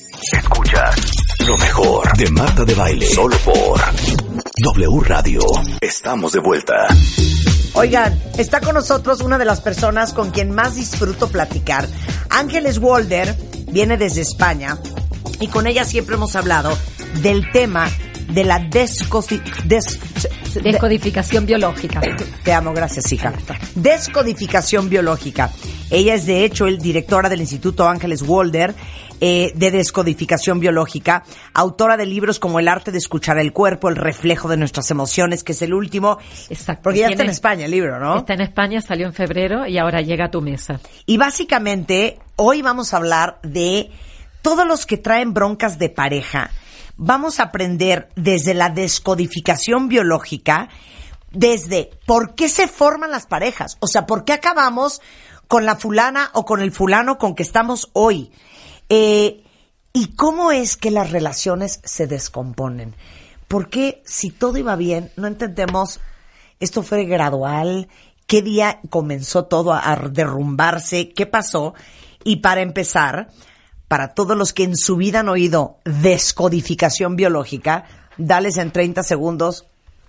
Escuchas 0.00 0.94
lo 1.46 1.56
mejor 1.56 2.16
de 2.18 2.30
Marta 2.30 2.64
de 2.66 2.74
Baile. 2.74 3.06
Solo 3.06 3.34
por 3.38 3.80
W 4.62 5.00
Radio. 5.08 5.40
Estamos 5.80 6.32
de 6.32 6.40
vuelta. 6.40 6.74
Oigan, 7.72 8.20
está 8.36 8.60
con 8.60 8.74
nosotros 8.74 9.22
una 9.22 9.38
de 9.38 9.46
las 9.46 9.62
personas 9.62 10.12
con 10.12 10.30
quien 10.32 10.50
más 10.54 10.74
disfruto 10.74 11.28
platicar. 11.28 11.88
Ángeles 12.28 12.76
Walder 12.76 13.34
viene 13.70 13.96
desde 13.96 14.20
España 14.20 14.76
y 15.40 15.48
con 15.48 15.66
ella 15.66 15.84
siempre 15.86 16.16
hemos 16.16 16.36
hablado 16.36 16.76
del 17.22 17.50
tema 17.50 17.88
de 18.28 18.44
la 18.44 18.58
descofi- 18.68 19.42
des- 19.64 19.98
de- 20.52 20.60
Descodificación 20.72 21.46
biológica. 21.46 22.00
Te 22.44 22.52
amo, 22.52 22.72
gracias, 22.74 23.10
hija. 23.12 23.32
Descodificación 23.74 24.88
biológica. 24.90 25.50
Ella 25.90 26.14
es, 26.14 26.26
de 26.26 26.44
hecho, 26.44 26.66
el 26.66 26.78
directora 26.78 27.28
del 27.28 27.40
Instituto 27.40 27.86
Ángeles 27.88 28.22
Walder 28.22 28.74
eh, 29.20 29.52
de 29.54 29.70
Descodificación 29.70 30.60
Biológica, 30.60 31.24
autora 31.54 31.96
de 31.96 32.06
libros 32.06 32.38
como 32.38 32.58
El 32.58 32.68
arte 32.68 32.92
de 32.92 32.98
escuchar 32.98 33.38
el 33.38 33.52
cuerpo, 33.52 33.88
El 33.88 33.96
reflejo 33.96 34.48
de 34.48 34.56
nuestras 34.56 34.90
emociones, 34.90 35.44
que 35.44 35.52
es 35.52 35.62
el 35.62 35.74
último. 35.74 36.18
Exacto. 36.50 36.84
Porque 36.84 37.00
ya 37.00 37.08
está 37.08 37.22
en 37.22 37.30
España 37.30 37.64
el 37.64 37.70
libro, 37.70 37.98
¿no? 37.98 38.18
Está 38.18 38.34
en 38.34 38.42
España, 38.42 38.80
salió 38.80 39.06
en 39.06 39.12
febrero 39.12 39.66
y 39.66 39.78
ahora 39.78 40.00
llega 40.00 40.26
a 40.26 40.30
tu 40.30 40.40
mesa. 40.40 40.80
Y 41.06 41.16
básicamente, 41.16 42.18
hoy 42.36 42.62
vamos 42.62 42.92
a 42.92 42.98
hablar 42.98 43.38
de 43.42 43.90
todos 44.42 44.66
los 44.66 44.86
que 44.86 44.96
traen 44.96 45.34
broncas 45.34 45.78
de 45.78 45.88
pareja. 45.88 46.50
Vamos 46.96 47.40
a 47.40 47.44
aprender 47.44 48.08
desde 48.16 48.54
la 48.54 48.70
descodificación 48.70 49.88
biológica, 49.88 50.68
desde 51.32 51.90
por 52.06 52.34
qué 52.34 52.48
se 52.48 52.68
forman 52.68 53.10
las 53.10 53.26
parejas. 53.26 53.76
O 53.80 53.86
sea, 53.86 54.06
por 54.06 54.24
qué 54.24 54.32
acabamos 54.32 55.00
con 55.48 55.66
la 55.66 55.76
fulana 55.76 56.30
o 56.32 56.44
con 56.44 56.60
el 56.60 56.72
fulano 56.72 57.18
con 57.18 57.34
que 57.34 57.42
estamos 57.42 57.90
hoy. 57.92 58.30
Eh, 58.88 59.42
y 59.92 60.08
cómo 60.14 60.52
es 60.52 60.76
que 60.76 60.90
las 60.90 61.10
relaciones 61.10 61.80
se 61.84 62.06
descomponen. 62.06 62.94
¿Por 63.48 63.70
qué 63.70 64.02
si 64.04 64.30
todo 64.30 64.58
iba 64.58 64.76
bien, 64.76 65.10
no 65.16 65.26
entendemos 65.26 66.00
esto 66.60 66.82
fue 66.82 67.04
gradual? 67.04 67.88
¿Qué 68.26 68.42
día 68.42 68.80
comenzó 68.90 69.44
todo 69.44 69.72
a 69.72 69.92
a 69.92 69.96
derrumbarse? 69.96 71.10
¿Qué 71.10 71.26
pasó? 71.26 71.74
Y 72.24 72.36
para 72.36 72.62
empezar, 72.62 73.28
para 73.88 74.14
todos 74.14 74.36
los 74.36 74.52
que 74.52 74.64
en 74.64 74.76
su 74.76 74.96
vida 74.96 75.20
han 75.20 75.28
oído 75.28 75.78
descodificación 75.84 77.16
biológica, 77.16 77.84
dales 78.16 78.56
en 78.56 78.72
30 78.72 79.02
segundos 79.02 79.66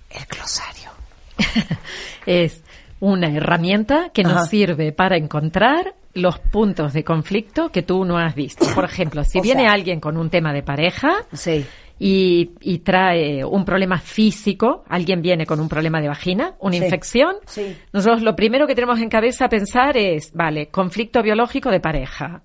el 0.10 0.26
glosario. 0.26 0.90
Es 2.26 2.62
una 3.00 3.30
herramienta 3.30 4.10
que 4.14 4.24
nos 4.24 4.34
Ajá. 4.34 4.46
sirve 4.48 4.92
para 4.92 5.18
encontrar 5.18 5.96
los 6.18 6.40
puntos 6.40 6.94
de 6.94 7.04
conflicto 7.04 7.70
que 7.72 7.84
tú 7.84 8.04
no 8.06 8.18
has 8.18 8.36
visto. 8.36 8.66
Por 8.76 8.84
ejemplo, 8.86 9.24
si 9.24 9.40
O 9.40 9.42
viene 9.42 9.64
sea- 9.64 9.72
alguien 9.74 10.00
con 10.00 10.18
un 10.18 10.30
tema 10.30 10.52
de 10.54 10.64
pareja 10.64 11.14
Sí. 11.34 11.66
y, 12.00 12.52
y 12.62 12.80
trae 12.80 13.44
un 13.46 13.64
problema 13.66 13.98
físico, 14.00 14.84
alguien 14.90 15.22
viene 15.22 15.46
con 15.46 15.60
un 15.60 15.70
problema 15.70 16.00
de 16.02 16.08
vagina, 16.10 16.56
una 16.60 16.78
Sí. 16.78 16.84
infección, 16.84 17.36
Sí. 17.46 17.76
nosotros 17.94 18.22
lo 18.22 18.36
primero 18.36 18.68
que 18.68 18.76
tenemos 18.76 19.00
en 19.00 19.10
cabeza 19.10 19.48
pensar 19.50 19.98
es, 19.98 20.32
vale, 20.34 20.68
conflicto 20.68 21.22
biológico 21.24 21.70
de 21.72 21.80
pareja. 21.80 22.42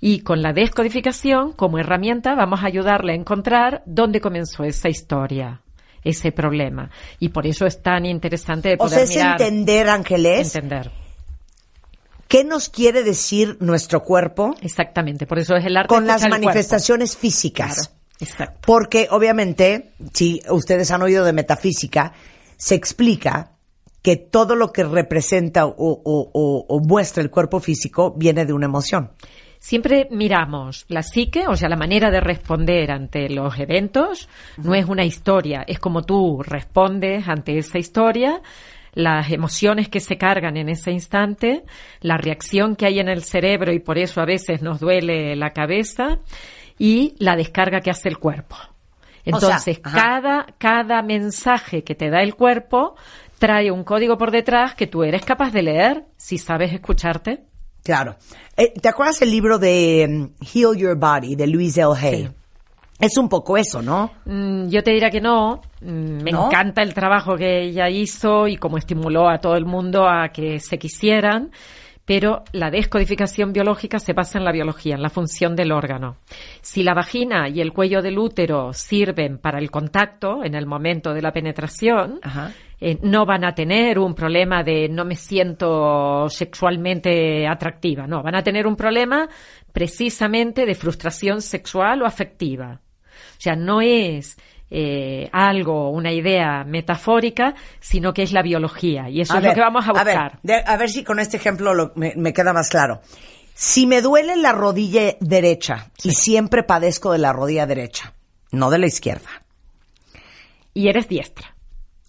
Y 0.00 0.20
con 0.20 0.42
la 0.42 0.52
descodificación, 0.52 1.52
como 1.52 1.78
herramienta, 1.78 2.34
vamos 2.34 2.62
a 2.62 2.66
ayudarle 2.66 3.12
a 3.12 3.16
encontrar 3.16 3.82
dónde 3.86 4.20
comenzó 4.20 4.62
esa 4.64 4.88
historia, 4.90 5.62
ese 6.02 6.30
problema. 6.30 6.90
Y 7.18 7.30
por 7.30 7.46
eso 7.46 7.64
es 7.64 7.80
tan 7.82 8.04
interesante 8.04 8.68
de 8.70 8.74
O 8.74 8.78
poder 8.78 8.92
sea, 8.94 9.02
es 9.04 9.10
mirar, 9.10 9.40
entender, 9.40 9.88
Ángeles, 9.88 10.54
entender. 10.54 10.90
Qué 12.34 12.44
nos 12.44 12.68
quiere 12.68 13.02
decir 13.02 13.56
nuestro 13.60 14.02
cuerpo 14.02 14.54
Exactamente, 14.60 15.26
por 15.26 15.38
eso 15.38 15.54
es 15.56 15.64
el 15.64 15.76
arte 15.76 15.88
con 15.88 16.06
las 16.06 16.28
manifestaciones 16.28 17.16
físicas. 17.16 17.74
Claro, 17.88 17.90
exacto. 18.20 18.58
Porque 18.66 19.06
obviamente, 19.10 19.92
si 20.12 20.40
ustedes 20.50 20.90
han 20.90 21.02
oído 21.02 21.24
de 21.24 21.32
metafísica, 21.32 22.12
se 22.56 22.74
explica 22.74 23.52
que 24.02 24.16
todo 24.16 24.56
lo 24.56 24.72
que 24.72 24.84
representa 24.84 25.64
o, 25.66 25.72
o- 25.76 26.30
o- 26.34 26.66
o 26.68 26.80
muestra 26.80 27.22
el 27.22 27.30
cuerpo 27.30 27.60
físico 27.60 28.12
viene 28.16 28.44
de 28.44 28.52
una 28.52 28.66
emoción. 28.66 29.12
Siempre 29.58 30.08
miramos 30.10 30.84
la 30.88 31.02
psique, 31.02 31.46
o 31.48 31.56
sea, 31.56 31.70
la 31.70 31.76
manera 31.76 32.10
de 32.10 32.20
responder 32.20 32.90
ante 32.90 33.30
los 33.30 33.58
eventos, 33.58 34.28
no 34.58 34.74
es 34.74 34.84
una 34.86 35.06
historia, 35.06 35.64
es 35.66 35.78
como 35.78 36.02
tú 36.02 36.42
respondes 36.42 37.26
ante 37.26 37.56
esa 37.56 37.78
historia, 37.78 38.42
las 38.94 39.30
emociones 39.30 39.88
que 39.88 40.00
se 40.00 40.16
cargan 40.16 40.56
en 40.56 40.68
ese 40.68 40.90
instante, 40.90 41.64
la 42.00 42.16
reacción 42.16 42.76
que 42.76 42.86
hay 42.86 43.00
en 43.00 43.08
el 43.08 43.22
cerebro 43.22 43.72
y 43.72 43.80
por 43.80 43.98
eso 43.98 44.20
a 44.20 44.24
veces 44.24 44.62
nos 44.62 44.80
duele 44.80 45.36
la 45.36 45.50
cabeza 45.50 46.18
y 46.78 47.14
la 47.18 47.36
descarga 47.36 47.80
que 47.80 47.90
hace 47.90 48.08
el 48.08 48.18
cuerpo. 48.18 48.56
Entonces, 49.24 49.78
cada, 49.80 50.46
cada 50.58 51.02
mensaje 51.02 51.82
que 51.82 51.94
te 51.94 52.10
da 52.10 52.22
el 52.22 52.34
cuerpo 52.34 52.94
trae 53.38 53.70
un 53.70 53.84
código 53.84 54.16
por 54.16 54.30
detrás 54.30 54.74
que 54.74 54.86
tú 54.86 55.02
eres 55.02 55.24
capaz 55.24 55.50
de 55.50 55.62
leer 55.62 56.04
si 56.16 56.38
sabes 56.38 56.72
escucharte. 56.72 57.44
Claro. 57.82 58.16
Eh, 58.56 58.72
¿Te 58.80 58.88
acuerdas 58.88 59.20
el 59.22 59.30
libro 59.30 59.58
de 59.58 60.06
mm, 60.08 60.44
Heal 60.44 60.76
Your 60.76 60.96
Body 60.96 61.36
de 61.36 61.46
Louise 61.46 61.80
L. 61.80 61.92
Hay? 61.96 62.24
Sí. 62.24 62.30
Es 63.04 63.18
un 63.18 63.28
poco 63.28 63.56
eso, 63.58 63.82
¿no? 63.82 64.10
Mm, 64.24 64.68
Yo 64.68 64.82
te 64.82 64.92
diría 64.92 65.10
que 65.10 65.20
no. 65.20 65.60
Mm, 65.82 66.22
Me 66.22 66.32
¿No? 66.32 66.46
encanta 66.46 66.80
el 66.82 66.94
trabajo 66.94 67.36
que 67.36 67.60
ella 67.64 67.90
hizo 67.90 68.48
y 68.48 68.56
cómo 68.56 68.78
estimuló 68.78 69.28
a 69.28 69.38
todo 69.38 69.56
el 69.56 69.66
mundo 69.66 70.08
a 70.08 70.28
que 70.30 70.58
se 70.58 70.78
quisieran, 70.78 71.50
pero 72.06 72.44
la 72.52 72.70
descodificación 72.70 73.52
biológica 73.52 73.98
se 73.98 74.14
basa 74.14 74.38
en 74.38 74.44
la 74.44 74.52
biología, 74.52 74.94
en 74.94 75.02
la 75.02 75.10
función 75.10 75.54
del 75.54 75.72
órgano. 75.72 76.16
Si 76.62 76.82
la 76.82 76.94
vagina 76.94 77.48
y 77.50 77.60
el 77.60 77.72
cuello 77.72 78.00
del 78.00 78.18
útero 78.18 78.72
sirven 78.72 79.36
para 79.38 79.58
el 79.58 79.70
contacto 79.70 80.42
en 80.44 80.54
el 80.54 80.66
momento 80.66 81.12
de 81.12 81.22
la 81.22 81.32
penetración, 81.32 82.20
Ajá. 82.22 82.52
eh, 82.80 82.98
no 83.02 83.24
van 83.26 83.44
a 83.44 83.54
tener 83.54 83.98
un 83.98 84.14
problema 84.14 84.62
de 84.62 84.88
no 84.88 85.04
me 85.04 85.16
siento 85.16 86.28
sexualmente 86.30 87.46
atractiva, 87.46 88.06
no, 88.06 88.22
van 88.22 88.34
a 88.36 88.42
tener 88.42 88.66
un 88.66 88.76
problema 88.76 89.28
precisamente 89.72 90.64
de 90.66 90.74
frustración 90.74 91.40
sexual 91.42 92.00
o 92.02 92.06
afectiva. 92.06 92.80
O 93.44 93.50
sea, 93.52 93.56
no 93.56 93.82
es 93.82 94.38
eh, 94.70 95.28
algo, 95.32 95.90
una 95.90 96.10
idea 96.10 96.64
metafórica, 96.64 97.54
sino 97.78 98.14
que 98.14 98.22
es 98.22 98.32
la 98.32 98.40
biología. 98.40 99.10
Y 99.10 99.20
eso 99.20 99.34
A 99.34 99.36
es 99.36 99.42
ver, 99.42 99.50
lo 99.50 99.54
que 99.56 99.60
vamos 99.60 99.86
a 99.86 99.92
ver, 99.92 100.04
buscar. 100.04 100.38
de- 100.42 100.64
A 100.66 100.76
ver, 100.78 100.88
si 100.88 101.04
con 101.04 101.20
este 101.20 101.36
ejemplo 101.36 101.74
lo- 101.74 101.92
me, 101.94 102.14
me 102.16 102.32
queda 102.32 102.54
más 102.54 102.70
claro. 102.70 103.02
Si 103.52 103.86
me 103.86 104.00
duele 104.00 104.36
la 104.36 104.52
rodilla 104.52 105.14
derecha 105.20 105.90
y 106.02 106.12
siempre 106.12 106.62
padezco 106.62 107.12
de 107.12 107.18
la 107.18 107.34
rodilla 107.34 107.66
derecha, 107.66 108.14
no 108.50 108.70
de 108.70 108.78
la 108.78 108.86
izquierda. 108.86 109.28
Y 110.72 110.88
eres 110.88 111.06
diestra. 111.06 111.54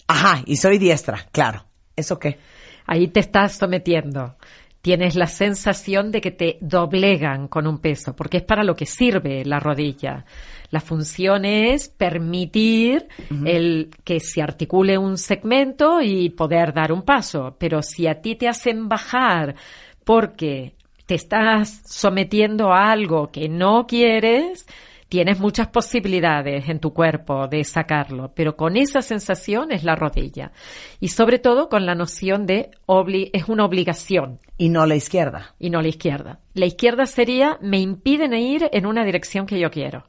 Ajá, 0.07 0.41
y 0.46 0.56
soy 0.56 0.78
diestra, 0.78 1.28
claro. 1.34 1.66
¿Eso 1.97 2.17
qué? 2.17 2.40
Ahí 2.88 3.09
te 3.09 3.19
estás 3.19 3.53
sometiendo. 3.57 4.38
Tienes 4.85 5.16
la 5.16 5.25
sensación 5.25 6.12
de 6.12 6.22
que 6.22 6.29
te 6.29 6.59
doblegan 6.62 7.47
con 7.47 7.66
un 7.66 7.79
peso, 7.79 8.16
porque 8.16 8.38
es 8.38 8.44
para 8.44 8.63
lo 8.63 8.75
que 8.75 8.85
sirve 8.85 9.44
la 9.44 9.59
rodilla. 9.59 10.25
La 10.70 10.79
función 10.79 11.43
es 11.43 11.90
permitir 11.90 13.08
el 13.47 13.90
que 14.03 14.20
se 14.20 14.43
articule 14.43 14.99
un 14.99 15.17
segmento 15.17 16.03
y 16.03 16.29
poder 16.29 16.72
dar 16.72 16.91
un 16.91 17.02
paso. 17.02 17.55
Pero 17.58 17.82
si 17.82 18.05
a 18.05 18.22
ti 18.22 18.35
te 18.35 18.47
hacen 18.47 18.87
bajar 18.87 19.55
porque 20.03 20.76
te 21.08 21.16
estás 21.16 21.81
sometiendo 21.88 22.72
a 22.72 22.91
algo 22.91 23.31
que 23.31 23.49
no 23.49 23.88
quieres, 23.88 24.67
tienes 25.16 25.40
muchas 25.40 25.70
posibilidades 25.70 26.67
en 26.67 26.82
tu 26.82 26.91
cuerpo 26.91 27.47
de 27.47 27.64
sacarlo, 27.64 28.34
pero 28.35 28.58
con 28.58 28.76
esa 28.76 29.02
sensación 29.02 29.72
es 29.72 29.85
la 29.85 29.96
rodilla. 29.96 30.52
Y 31.00 31.08
sobre 31.08 31.40
todo 31.40 31.70
con 31.70 31.85
la 31.85 31.96
noción 31.96 32.46
de 32.46 32.72
obli 32.85 33.29
es 33.32 33.47
una 33.47 33.64
obligación 33.64 34.40
Y 34.58 34.67
no 34.67 34.85
la 34.85 34.97
izquierda. 34.97 35.56
y 35.58 35.70
no 35.70 35.82
la 35.82 35.88
izquierda. 35.88 36.40
La 36.53 36.66
izquierda 36.66 37.06
sería 37.06 37.58
me 37.62 37.79
impiden 37.79 38.34
ir 38.34 38.70
en 38.73 38.85
una 38.85 39.06
dirección 39.06 39.46
que 39.46 39.58
yo 39.58 39.72
quiero. 39.72 40.03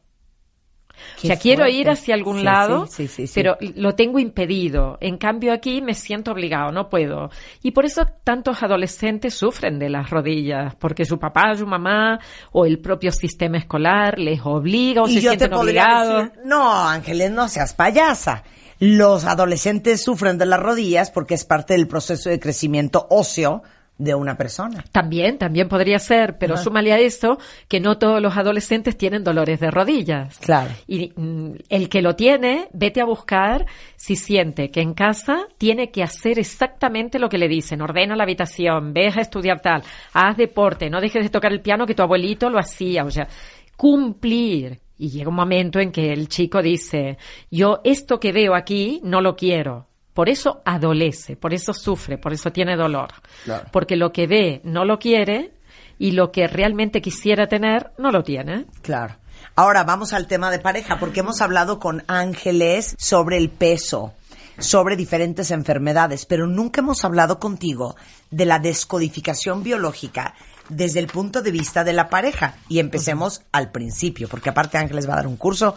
O 1.19 1.27
sea, 1.27 1.37
quiero 1.39 1.67
ir 1.69 1.89
hacia 1.91 2.15
algún 2.15 2.39
Sí, 2.39 2.45
lado, 2.45 2.87
sí, 2.87 3.09
sí, 3.09 3.25
pero 3.35 3.57
lo 3.75 3.95
tengo 3.95 4.19
impedido. 4.19 4.99
En 5.01 5.19
cambio, 5.19 5.53
aquí 5.53 5.81
me 5.83 5.95
siento 5.95 6.33
obligado, 6.33 6.73
no 6.73 6.89
puedo. 6.89 7.31
Y 7.63 7.73
por 7.73 7.85
eso 7.85 8.07
tantos 8.25 8.63
adolescentes 8.63 9.35
sufren 9.35 9.79
de 9.79 9.89
las 9.91 10.11
rodillas, 10.11 10.75
porque 10.77 11.05
su 11.05 11.19
papá, 11.19 11.55
su 11.55 11.67
mamá 11.67 12.21
o 12.53 12.67
el 12.67 12.79
propio 12.79 13.13
sistema 13.13 13.59
escolar 13.59 14.19
les 14.19 14.41
obliga 14.45 15.03
o 15.03 15.09
y 15.09 15.15
se 15.15 15.21
yo 15.21 15.37
te 15.37 15.47
sienten 15.47 15.51
podría 15.51 15.85
obligados. 16.03 16.25
decir, 16.33 16.41
no, 16.45 16.89
Ángeles, 16.89 17.31
no 17.31 17.49
seas 17.49 17.75
payasa. 17.75 18.45
Los 18.79 19.25
adolescentes 19.25 20.03
sufren 20.03 20.37
de 20.39 20.47
las 20.47 20.61
rodillas 20.61 21.11
porque 21.11 21.35
es 21.35 21.45
parte 21.45 21.75
del 21.75 21.89
proceso 21.89 22.29
de 22.29 22.39
crecimiento 22.39 23.07
óseo 23.11 23.63
de 23.99 24.15
una 24.15 24.37
persona. 24.37 24.85
También, 24.93 25.39
también 25.39 25.69
podría 25.69 25.99
ser, 25.99 26.37
pero 26.39 26.57
súmale 26.57 26.93
a 26.93 26.99
eso 26.99 27.39
que 27.69 27.81
no 27.81 27.99
todos 27.99 28.21
los 28.21 28.37
adolescentes 28.37 28.97
tienen 28.97 29.25
dolores 29.25 29.59
de 29.61 29.71
rodillas. 29.71 30.39
Claro. 30.39 30.71
Y 30.87 31.13
mm, 31.17 31.53
el 31.69 31.89
que 31.89 32.03
lo 32.03 32.15
tiene, 32.15 32.69
vete 32.73 33.01
a 33.01 33.07
buscar 33.07 33.67
si 33.97 34.17
siente 34.17 34.71
que 34.71 34.83
en 34.83 34.95
casa 34.95 35.47
tiene 35.57 35.91
que 35.91 36.03
hacer 36.03 36.39
exactamente 36.39 37.19
lo 37.19 37.29
que 37.29 37.39
le 37.39 37.49
dicen. 37.49 37.81
Ordena 37.81 38.17
la 38.17 38.25
habitación, 38.25 38.93
ve 38.93 39.09
a 39.09 39.21
estudiar 39.21 39.61
tal, 39.61 39.83
haz 40.13 40.37
deporte, 40.37 40.91
no 40.91 41.01
dejes 41.01 41.23
de 41.23 41.31
tocar 41.31 41.53
el 41.53 41.63
piano 41.63 41.87
que 41.87 41.95
tu 41.95 42.03
abuelito 42.03 42.51
lo 42.51 42.59
hacía. 42.59 43.05
O 43.05 43.11
sea, 43.11 43.29
cumplir. 43.77 44.81
Y 44.99 45.11
llega 45.11 45.29
un 45.29 45.37
momento 45.37 45.79
en 45.79 45.93
que 45.93 46.13
el 46.13 46.29
chico 46.29 46.63
dice, 46.63 47.19
yo 47.51 47.81
esto 47.85 48.19
que 48.19 48.33
veo 48.33 48.55
aquí 48.55 49.01
no 49.05 49.21
lo 49.21 49.37
quiero. 49.37 49.89
Por 50.17 50.31
eso 50.31 50.63
adolece, 50.65 51.37
por 51.37 51.53
eso 51.53 51.75
sufre, 51.75 52.17
por 52.17 52.33
eso 52.33 52.51
tiene 52.51 52.75
dolor. 52.75 53.09
Claro. 53.45 53.69
Porque 53.71 53.97
lo 53.97 54.13
que 54.13 54.27
ve 54.27 54.63
no 54.65 54.87
lo 54.87 54.99
quiere 54.99 55.53
y 55.99 56.13
lo 56.13 56.33
que 56.33 56.47
realmente 56.47 57.03
quisiera 57.03 57.49
tener 57.49 57.91
no 57.99 58.11
lo 58.11 58.23
tiene. 58.23 58.65
Claro. 58.81 59.17
Ahora 59.57 59.85
vamos 59.85 60.15
al 60.15 60.27
tema 60.27 60.51
de 60.51 60.59
pareja, 60.59 60.99
porque 60.99 61.21
hemos 61.21 61.43
hablado 61.43 61.79
con 61.79 62.03
Ángeles 62.07 62.97
sobre 62.99 63.37
el 63.37 63.51
peso, 63.51 64.15
sobre 64.59 64.97
diferentes 64.97 65.51
enfermedades, 65.51 66.25
pero 66.25 66.47
nunca 66.47 66.81
hemos 66.81 67.05
hablado 67.05 67.39
contigo 67.39 67.95
de 68.31 68.47
la 68.47 68.59
descodificación 68.59 69.63
biológica 69.63 70.35
desde 70.71 71.01
el 71.01 71.09
punto 71.09 71.43
de 71.43 71.51
vista 71.51 71.85
de 71.85 71.93
la 71.93 72.09
pareja. 72.09 72.55
Y 72.71 72.79
empecemos 72.79 73.43
al 73.53 73.71
principio, 73.71 74.29
porque 74.29 74.49
aparte 74.49 74.79
Ángeles 74.79 75.07
va 75.07 75.13
a 75.13 75.17
dar 75.17 75.27
un 75.27 75.37
curso 75.37 75.77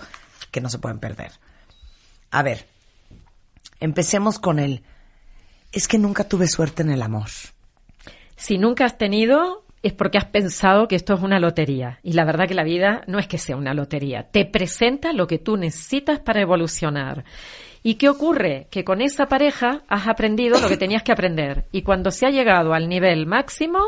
que 0.49 0.61
no 0.61 0.69
se 0.69 0.79
pueden 0.79 0.99
perder. 0.99 1.33
A 2.31 2.41
ver, 2.41 2.65
empecemos 3.79 4.39
con 4.39 4.59
el... 4.59 4.83
Es 5.71 5.87
que 5.87 5.99
nunca 5.99 6.23
tuve 6.23 6.47
suerte 6.47 6.81
en 6.81 6.89
el 6.89 7.01
amor. 7.01 7.29
Si 8.35 8.57
nunca 8.57 8.85
has 8.85 8.97
tenido, 8.97 9.63
es 9.83 9.93
porque 9.93 10.17
has 10.17 10.25
pensado 10.25 10.87
que 10.87 10.95
esto 10.95 11.13
es 11.13 11.21
una 11.21 11.39
lotería. 11.39 11.99
Y 12.03 12.13
la 12.13 12.25
verdad 12.25 12.47
que 12.47 12.53
la 12.53 12.63
vida 12.63 13.03
no 13.07 13.19
es 13.19 13.27
que 13.27 13.37
sea 13.37 13.55
una 13.55 13.73
lotería. 13.73 14.23
Te 14.31 14.45
presenta 14.45 15.13
lo 15.13 15.27
que 15.27 15.37
tú 15.37 15.57
necesitas 15.57 16.19
para 16.19 16.41
evolucionar. 16.41 17.23
¿Y 17.83 17.95
qué 17.95 18.09
ocurre? 18.09 18.67
Que 18.71 18.83
con 18.83 19.01
esa 19.01 19.27
pareja 19.27 19.83
has 19.87 20.07
aprendido 20.07 20.59
lo 20.59 20.67
que 20.67 20.77
tenías 20.77 21.03
que 21.03 21.11
aprender. 21.11 21.65
Y 21.71 21.83
cuando 21.83 22.11
se 22.11 22.25
ha 22.25 22.29
llegado 22.29 22.73
al 22.73 22.89
nivel 22.89 23.25
máximo, 23.25 23.79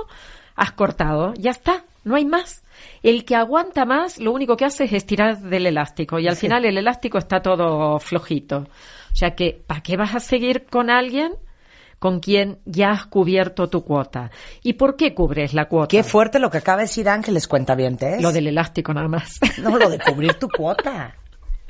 has 0.55 0.71
cortado. 0.71 1.33
Ya 1.35 1.51
está, 1.51 1.83
no 2.03 2.15
hay 2.15 2.25
más. 2.25 2.63
El 3.03 3.25
que 3.25 3.35
aguanta 3.35 3.85
más, 3.85 4.19
lo 4.19 4.31
único 4.31 4.55
que 4.55 4.65
hace 4.65 4.85
es 4.85 4.93
estirar 4.93 5.39
del 5.39 5.65
elástico. 5.65 6.19
Y 6.19 6.27
al 6.27 6.35
final 6.35 6.65
el 6.65 6.77
elástico 6.77 7.17
está 7.17 7.41
todo 7.41 7.99
flojito. 7.99 8.67
O 9.11 9.15
sea 9.15 9.35
que, 9.35 9.63
¿para 9.67 9.81
qué 9.81 9.97
vas 9.97 10.15
a 10.15 10.19
seguir 10.19 10.65
con 10.65 10.89
alguien? 10.89 11.33
con 12.01 12.19
quien 12.19 12.57
ya 12.65 12.89
has 12.89 13.05
cubierto 13.05 13.69
tu 13.69 13.83
cuota. 13.85 14.31
¿Y 14.63 14.73
por 14.73 14.95
qué 14.95 15.13
cubres 15.13 15.53
la 15.53 15.69
cuota? 15.69 15.89
Qué 15.89 16.03
fuerte 16.03 16.39
lo 16.39 16.49
que 16.49 16.57
acaba 16.57 16.77
de 16.77 16.85
decir 16.85 17.07
Ángeles, 17.07 17.47
cuenta 17.47 17.75
bien, 17.75 17.99
Lo 18.19 18.31
del 18.31 18.47
elástico 18.47 18.91
nada 18.91 19.07
más. 19.07 19.39
No, 19.59 19.77
lo 19.77 19.87
de 19.87 19.99
cubrir 19.99 20.33
tu 20.33 20.49
cuota. 20.49 21.15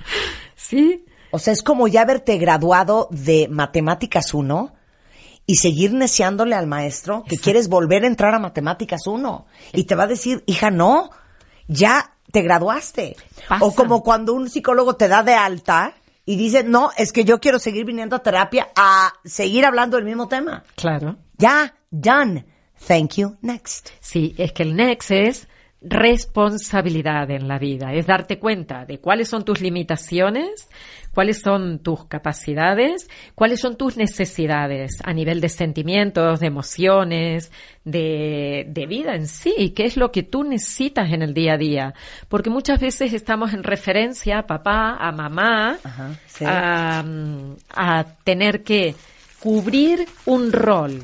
¿Sí? 0.56 1.04
O 1.32 1.38
sea, 1.38 1.52
es 1.52 1.62
como 1.62 1.90
ya 1.90 2.04
haberte 2.04 2.38
graduado 2.38 3.10
de 3.12 3.50
Matemáticas 3.50 4.34
1 4.34 4.74
y 5.48 5.56
seguir 5.56 5.94
neciándole 5.94 6.56
al 6.56 6.66
maestro 6.66 7.26
que 7.28 7.38
quieres 7.38 7.68
volver 7.68 8.06
a 8.06 8.08
entrar 8.08 8.34
a 8.34 8.40
Matemáticas 8.40 9.08
1. 9.08 9.46
Y 9.74 9.84
te 9.84 9.96
va 9.96 10.04
a 10.04 10.08
decir, 10.08 10.46
hija, 10.46 10.72
no, 10.72 11.10
ya 11.68 12.14
te 12.32 12.42
graduaste. 12.42 13.18
Pasa. 13.50 13.66
O 13.66 13.76
como 13.76 14.02
cuando 14.02 14.34
un 14.34 14.50
psicólogo 14.50 14.96
te 14.96 15.10
da 15.10 15.24
de 15.24 15.34
alta 15.34 15.94
y 16.26 16.36
dice, 16.36 16.64
no, 16.64 16.92
es 16.98 17.12
que 17.12 17.26
yo 17.26 17.40
quiero 17.40 17.60
seguir 17.60 17.86
viniendo 17.86 18.16
a 18.16 18.24
terapia 18.24 18.70
a 18.76 19.14
seguir 19.24 19.66
hablando 19.66 19.98
del 19.98 20.06
mismo 20.06 20.28
tema. 20.28 20.64
Claro. 20.76 21.18
Ya, 21.38 21.74
done. 21.90 22.46
Thank 22.88 23.16
you, 23.16 23.38
next. 23.42 23.90
Sí, 24.00 24.34
es 24.38 24.54
que 24.54 24.64
el 24.64 24.76
next 24.76 25.12
es 25.12 25.48
responsabilidad 25.82 27.30
en 27.32 27.48
la 27.48 27.58
vida, 27.58 27.94
es 27.94 28.06
darte 28.06 28.38
cuenta 28.38 28.86
de 28.86 29.00
cuáles 29.00 29.28
son 29.30 29.44
tus 29.44 29.62
limitaciones, 29.62 30.70
cuáles 31.14 31.42
son 31.42 31.80
tus 31.80 32.06
capacidades, 32.06 33.10
cuáles 33.36 33.60
son 33.60 33.76
tus 33.78 33.98
necesidades 33.98 35.00
a 35.04 35.14
nivel 35.14 35.42
de 35.42 35.50
sentimientos, 35.50 36.40
de 36.40 36.48
emociones, 36.48 37.52
de, 37.84 38.66
de 38.70 38.86
vida 38.86 39.16
en 39.16 39.28
sí, 39.28 39.74
qué 39.76 39.86
es 39.86 39.98
lo 39.98 40.12
que 40.12 40.24
tú 40.24 40.44
necesitas 40.44 41.12
en 41.12 41.22
el 41.22 41.34
día 41.34 41.54
a 41.54 41.58
día. 41.58 41.94
Porque 42.30 42.50
muchas 42.50 42.80
veces 42.80 43.14
estamos 43.14 43.54
en 43.54 43.64
referencia 43.64 44.40
a 44.40 44.48
papá, 44.48 44.98
a 45.00 45.12
mamá, 45.12 45.78
Ajá, 45.84 46.16
sí. 46.28 46.46
a, 46.48 47.04
a 47.70 48.06
tener 48.24 48.64
que 48.64 48.96
cubrir 49.40 50.08
un 50.26 50.52
rol 50.52 51.02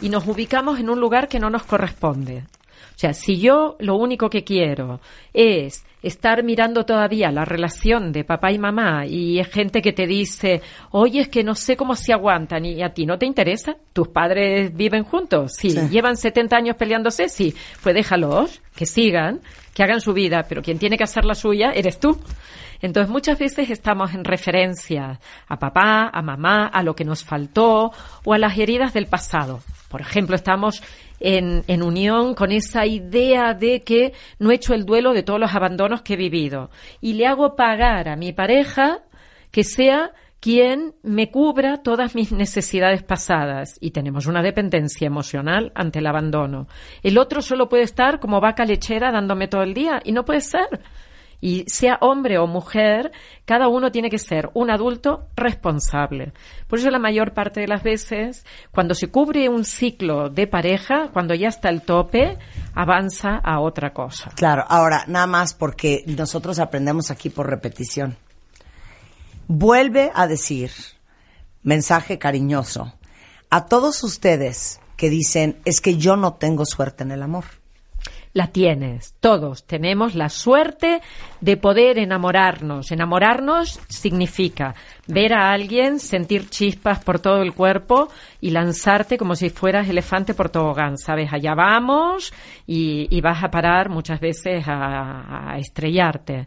y 0.00 0.08
nos 0.08 0.26
ubicamos 0.26 0.78
en 0.78 0.90
un 0.90 1.00
lugar 1.00 1.28
que 1.28 1.40
no 1.40 1.50
nos 1.50 1.64
corresponde. 1.64 2.44
O 2.98 3.00
sea, 3.00 3.12
si 3.12 3.38
yo 3.38 3.76
lo 3.78 3.94
único 3.94 4.28
que 4.28 4.42
quiero 4.42 4.98
es 5.32 5.86
estar 6.02 6.42
mirando 6.42 6.84
todavía 6.84 7.30
la 7.30 7.44
relación 7.44 8.10
de 8.10 8.24
papá 8.24 8.50
y 8.50 8.58
mamá 8.58 9.06
y 9.06 9.38
es 9.38 9.46
gente 9.46 9.82
que 9.82 9.92
te 9.92 10.08
dice, 10.08 10.62
oye, 10.90 11.20
es 11.20 11.28
que 11.28 11.44
no 11.44 11.54
sé 11.54 11.76
cómo 11.76 11.94
se 11.94 12.12
aguantan 12.12 12.64
y 12.64 12.82
a 12.82 12.88
ti 12.92 13.06
no 13.06 13.16
te 13.16 13.24
interesa, 13.24 13.76
tus 13.92 14.08
padres 14.08 14.74
viven 14.74 15.04
juntos, 15.04 15.52
sí, 15.56 15.70
Sí. 15.70 15.88
llevan 15.90 16.16
70 16.16 16.56
años 16.56 16.74
peleándose, 16.74 17.28
sí, 17.28 17.54
pues 17.84 17.94
déjalos, 17.94 18.60
que 18.74 18.84
sigan, 18.84 19.42
que 19.74 19.84
hagan 19.84 20.00
su 20.00 20.12
vida, 20.12 20.46
pero 20.48 20.60
quien 20.60 20.80
tiene 20.80 20.98
que 20.98 21.04
hacer 21.04 21.24
la 21.24 21.36
suya 21.36 21.70
eres 21.70 22.00
tú. 22.00 22.18
Entonces 22.82 23.08
muchas 23.08 23.38
veces 23.38 23.70
estamos 23.70 24.12
en 24.12 24.24
referencia 24.24 25.20
a 25.46 25.56
papá, 25.56 26.10
a 26.12 26.20
mamá, 26.20 26.66
a 26.66 26.82
lo 26.82 26.96
que 26.96 27.04
nos 27.04 27.22
faltó 27.22 27.92
o 28.24 28.34
a 28.34 28.38
las 28.38 28.58
heridas 28.58 28.92
del 28.92 29.06
pasado. 29.06 29.60
Por 29.88 30.00
ejemplo, 30.00 30.36
estamos 30.36 30.82
en, 31.20 31.64
en 31.66 31.82
unión 31.82 32.34
con 32.34 32.52
esa 32.52 32.86
idea 32.86 33.54
de 33.54 33.82
que 33.82 34.12
no 34.38 34.50
he 34.50 34.54
hecho 34.54 34.74
el 34.74 34.84
duelo 34.84 35.12
de 35.12 35.22
todos 35.22 35.40
los 35.40 35.54
abandonos 35.54 36.02
que 36.02 36.14
he 36.14 36.16
vivido 36.16 36.70
y 37.00 37.14
le 37.14 37.26
hago 37.26 37.56
pagar 37.56 38.08
a 38.08 38.16
mi 38.16 38.32
pareja 38.32 39.00
que 39.50 39.64
sea 39.64 40.12
quien 40.40 40.94
me 41.02 41.30
cubra 41.30 41.82
todas 41.82 42.14
mis 42.14 42.30
necesidades 42.32 43.02
pasadas 43.02 43.76
y 43.80 43.90
tenemos 43.90 44.26
una 44.26 44.42
dependencia 44.42 45.06
emocional 45.06 45.72
ante 45.74 45.98
el 45.98 46.06
abandono. 46.06 46.68
El 47.02 47.18
otro 47.18 47.42
solo 47.42 47.68
puede 47.68 47.82
estar 47.82 48.20
como 48.20 48.40
vaca 48.40 48.64
lechera 48.64 49.10
dándome 49.10 49.48
todo 49.48 49.62
el 49.62 49.74
día 49.74 50.00
y 50.04 50.12
no 50.12 50.24
puede 50.24 50.40
ser. 50.40 50.80
Y 51.40 51.64
sea 51.68 51.98
hombre 52.00 52.38
o 52.38 52.46
mujer, 52.46 53.12
cada 53.44 53.68
uno 53.68 53.92
tiene 53.92 54.10
que 54.10 54.18
ser 54.18 54.50
un 54.54 54.70
adulto 54.70 55.28
responsable. 55.36 56.32
Por 56.66 56.78
eso 56.78 56.90
la 56.90 56.98
mayor 56.98 57.32
parte 57.32 57.60
de 57.60 57.68
las 57.68 57.82
veces, 57.82 58.44
cuando 58.72 58.94
se 58.94 59.08
cubre 59.08 59.48
un 59.48 59.64
ciclo 59.64 60.30
de 60.30 60.46
pareja, 60.46 61.10
cuando 61.12 61.34
ya 61.34 61.48
está 61.48 61.68
el 61.68 61.82
tope, 61.82 62.38
avanza 62.74 63.36
a 63.36 63.60
otra 63.60 63.92
cosa. 63.92 64.30
Claro, 64.34 64.64
ahora, 64.68 65.04
nada 65.06 65.26
más 65.28 65.54
porque 65.54 66.02
nosotros 66.06 66.58
aprendemos 66.58 67.10
aquí 67.10 67.30
por 67.30 67.48
repetición. 67.48 68.16
Vuelve 69.46 70.10
a 70.14 70.26
decir, 70.26 70.72
mensaje 71.62 72.18
cariñoso, 72.18 72.94
a 73.50 73.66
todos 73.66 74.02
ustedes 74.02 74.80
que 74.96 75.08
dicen, 75.08 75.58
es 75.64 75.80
que 75.80 75.96
yo 75.96 76.16
no 76.16 76.34
tengo 76.34 76.66
suerte 76.66 77.04
en 77.04 77.12
el 77.12 77.22
amor. 77.22 77.44
La 78.32 78.48
tienes. 78.48 79.14
Todos 79.20 79.64
tenemos 79.64 80.14
la 80.14 80.28
suerte 80.28 81.00
de 81.40 81.56
poder 81.56 81.98
enamorarnos. 81.98 82.90
Enamorarnos 82.92 83.80
significa 83.88 84.74
ver 85.06 85.32
a 85.32 85.50
alguien, 85.52 85.98
sentir 85.98 86.48
chispas 86.50 87.02
por 87.02 87.18
todo 87.20 87.42
el 87.42 87.54
cuerpo 87.54 88.08
y 88.40 88.50
lanzarte 88.50 89.16
como 89.18 89.34
si 89.34 89.50
fueras 89.50 89.88
elefante 89.88 90.34
por 90.34 90.50
tobogán. 90.50 90.98
Sabes, 90.98 91.32
allá 91.32 91.54
vamos 91.54 92.32
y, 92.66 93.08
y 93.10 93.20
vas 93.20 93.42
a 93.42 93.50
parar 93.50 93.88
muchas 93.88 94.20
veces 94.20 94.64
a, 94.68 95.52
a 95.52 95.58
estrellarte. 95.58 96.46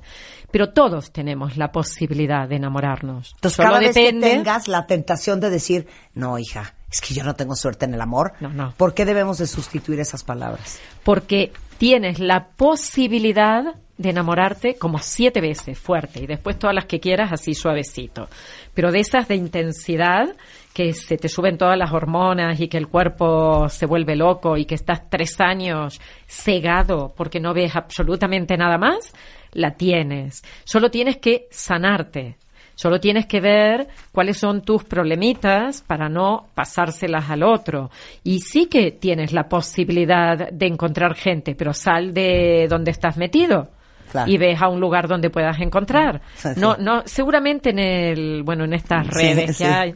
Pero 0.52 0.70
todos 0.70 1.12
tenemos 1.12 1.58
la 1.58 1.72
posibilidad 1.72 2.48
de 2.48 2.58
enamorarnos. 2.58 3.32
Entonces, 3.36 3.56
Solo 3.56 3.70
cada 3.70 3.80
vez 3.80 3.96
depende. 3.96 4.30
que 4.30 4.36
tengas 4.38 4.68
la 4.68 4.86
tentación 4.86 5.40
de 5.40 5.50
decir, 5.50 5.88
no, 6.14 6.38
hija, 6.38 6.76
es 6.92 7.02
que 7.02 7.14
yo 7.14 7.24
no 7.24 7.36
tengo 7.36 7.56
suerte 7.56 7.86
en 7.86 7.94
el 7.94 8.02
amor, 8.02 8.34
No, 8.40 8.50
no. 8.50 8.74
¿por 8.78 8.94
qué 8.94 9.06
debemos 9.06 9.38
de 9.38 9.48
sustituir 9.48 10.00
esas 10.00 10.24
palabras? 10.24 10.80
porque 11.04 11.52
tienes 11.78 12.20
la 12.20 12.50
posibilidad 12.96 13.76
de 13.98 14.10
enamorarte 14.10 14.76
como 14.76 14.98
siete 15.00 15.42
veces 15.42 15.78
fuerte 15.78 16.22
y 16.24 16.28
después 16.28 16.58
todas 16.60 16.76
las 16.76 16.86
que 16.86 17.00
quieras 17.00 17.32
así 17.32 17.54
suavecito. 17.54 18.28
Pero 18.74 18.92
de 18.92 19.00
esas 19.00 19.28
de 19.28 19.36
intensidad 19.36 20.36
que 20.74 20.94
se 20.94 21.18
te 21.18 21.30
suben 21.30 21.58
todas 21.58 21.78
las 21.78 21.92
hormonas 21.92 22.60
y 22.60 22.68
que 22.68 22.78
el 22.78 22.88
cuerpo 22.88 23.68
se 23.70 23.86
vuelve 23.86 24.16
loco 24.16 24.58
y 24.58 24.66
que 24.66 24.76
estás 24.76 25.10
tres 25.10 25.40
años 25.40 26.00
cegado 26.28 27.14
porque 27.16 27.40
no 27.40 27.54
ves 27.54 27.76
absolutamente 27.76 28.58
nada 28.58 28.78
más, 28.78 29.14
la 29.52 29.72
tienes. 29.76 30.42
Solo 30.64 30.90
tienes 30.90 31.18
que 31.18 31.48
sanarte. 31.52 32.38
Solo 32.76 33.00
tienes 33.00 33.26
que 33.26 33.40
ver 33.40 33.88
cuáles 34.12 34.38
son 34.38 34.62
tus 34.62 34.84
problemitas 34.84 35.82
para 35.82 36.10
no 36.10 36.48
pasárselas 36.56 37.30
al 37.30 37.44
otro. 37.44 37.92
Y 38.24 38.40
sí 38.40 38.68
que 38.68 38.92
tienes 38.92 39.34
la 39.34 39.48
posibilidad 39.48 40.50
de 40.52 40.66
encontrar 40.66 41.16
gente, 41.16 41.56
pero 41.56 41.74
sal 41.74 42.14
de 42.14 42.68
donde 42.70 42.92
estás 42.92 43.18
metido. 43.18 43.70
Claro. 44.12 44.30
Y 44.30 44.38
ves 44.38 44.62
a 44.62 44.68
un 44.68 44.82
lugar 44.82 45.08
donde 45.08 45.30
puedas 45.30 45.60
encontrar. 45.62 46.22
Sí, 46.36 46.50
sí. 46.54 46.60
No, 46.60 46.76
no, 46.78 47.04
seguramente 47.06 47.70
en 47.70 47.80
el, 47.80 48.44
bueno, 48.44 48.66
en 48.66 48.74
estas 48.74 49.08
redes 49.08 49.56
sí. 49.56 49.64
que 49.64 49.70
hay, 49.70 49.96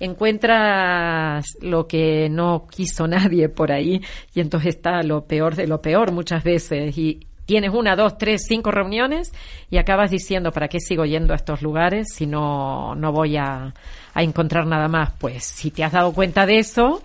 encuentras 0.00 1.44
lo 1.60 1.86
que 1.86 2.28
no 2.28 2.66
quiso 2.68 3.06
nadie 3.06 3.48
por 3.48 3.72
ahí 3.72 4.00
y 4.34 4.40
entonces 4.40 4.76
está 4.76 5.02
lo 5.02 5.24
peor 5.24 5.54
de 5.54 5.66
lo 5.66 5.80
peor 5.80 6.12
muchas 6.12 6.42
veces 6.42 6.96
y 6.98 7.20
tienes 7.46 7.72
una, 7.72 7.96
dos, 7.96 8.18
tres, 8.18 8.44
cinco 8.46 8.70
reuniones 8.70 9.32
y 9.70 9.78
acabas 9.78 10.10
diciendo 10.10 10.52
¿para 10.52 10.68
qué 10.68 10.80
sigo 10.80 11.04
yendo 11.04 11.32
a 11.32 11.36
estos 11.36 11.62
lugares 11.62 12.08
si 12.14 12.26
no, 12.26 12.94
no 12.94 13.12
voy 13.12 13.36
a, 13.36 13.74
a 14.14 14.22
encontrar 14.22 14.66
nada 14.66 14.88
más? 14.88 15.12
Pues 15.18 15.44
si 15.44 15.70
te 15.70 15.84
has 15.84 15.92
dado 15.92 16.12
cuenta 16.12 16.46
de 16.46 16.58
eso, 16.58 17.02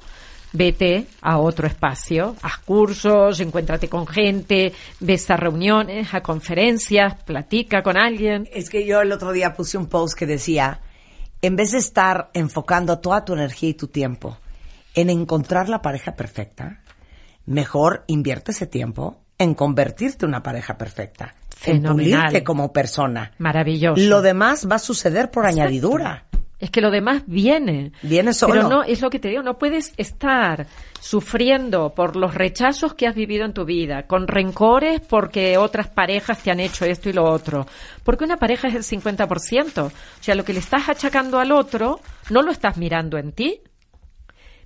vete 0.51 1.05
a 1.21 1.37
otro 1.37 1.67
espacio, 1.67 2.35
haz 2.41 2.57
cursos, 2.59 3.39
encuéntrate 3.39 3.87
con 3.87 4.07
gente, 4.07 4.73
ves 4.99 5.29
a 5.29 5.37
reuniones, 5.37 6.13
a 6.13 6.21
conferencias, 6.21 7.15
platica 7.23 7.83
con 7.83 7.97
alguien. 7.97 8.47
Es 8.51 8.69
que 8.69 8.85
yo 8.85 9.01
el 9.01 9.11
otro 9.11 9.31
día 9.31 9.53
puse 9.53 9.77
un 9.77 9.87
post 9.87 10.17
que 10.17 10.25
decía, 10.25 10.81
en 11.41 11.55
vez 11.55 11.71
de 11.71 11.77
estar 11.77 12.29
enfocando 12.33 12.99
toda 12.99 13.25
tu 13.25 13.33
energía 13.33 13.69
y 13.69 13.73
tu 13.73 13.87
tiempo 13.87 14.37
en 14.95 15.09
encontrar 15.09 15.69
la 15.69 15.81
pareja 15.81 16.15
perfecta, 16.15 16.81
mejor 17.45 18.03
invierte 18.07 18.51
ese 18.51 18.67
tiempo 18.67 19.21
en 19.39 19.55
convertirte 19.55 20.25
en 20.25 20.29
una 20.29 20.43
pareja 20.43 20.77
perfecta, 20.77 21.33
en 21.65 21.81
Fenomenal. 21.81 22.21
pulirte 22.21 22.43
como 22.43 22.71
persona. 22.71 23.31
Maravilloso. 23.39 24.01
Lo 24.03 24.21
demás 24.21 24.67
va 24.69 24.75
a 24.75 24.79
suceder 24.79 25.31
por 25.31 25.45
Exacto. 25.45 25.61
añadidura. 25.63 26.25
Es 26.59 26.71
que 26.71 26.81
lo 26.81 26.91
demás 26.91 27.23
viene. 27.25 27.93
Viene 28.01 28.33
solo. 28.33 28.53
Pero 28.53 28.67
no, 28.67 28.83
es 28.83 29.01
lo 29.01 29.09
que 29.09 29.17
te 29.17 29.29
digo, 29.29 29.41
no 29.41 29.57
puedes 29.57 29.93
estar 29.95 30.67
sufriendo 30.99 31.93
por 31.95 32.17
los 32.17 32.35
rechazos 32.35 32.93
que 32.95 33.07
has 33.07 33.15
vivido 33.15 33.45
en 33.45 33.53
tu 33.53 33.63
vida, 33.63 34.03
con 34.07 34.27
rencores 34.27 34.99
porque 34.99 35.57
otras 35.57 35.87
parejas 35.87 36.43
te 36.43 36.51
han 36.51 36.59
hecho 36.59 36.83
esto 36.83 37.09
y 37.09 37.13
lo 37.13 37.23
otro. 37.23 37.65
Porque 38.03 38.25
una 38.25 38.35
pareja 38.35 38.67
es 38.67 38.75
el 38.75 38.83
50%. 38.83 39.85
O 39.85 39.91
sea, 40.19 40.35
lo 40.35 40.43
que 40.43 40.51
le 40.51 40.59
estás 40.59 40.89
achacando 40.89 41.39
al 41.39 41.53
otro, 41.53 42.01
no 42.29 42.41
lo 42.41 42.51
estás 42.51 42.75
mirando 42.75 43.17
en 43.17 43.31
ti. 43.31 43.61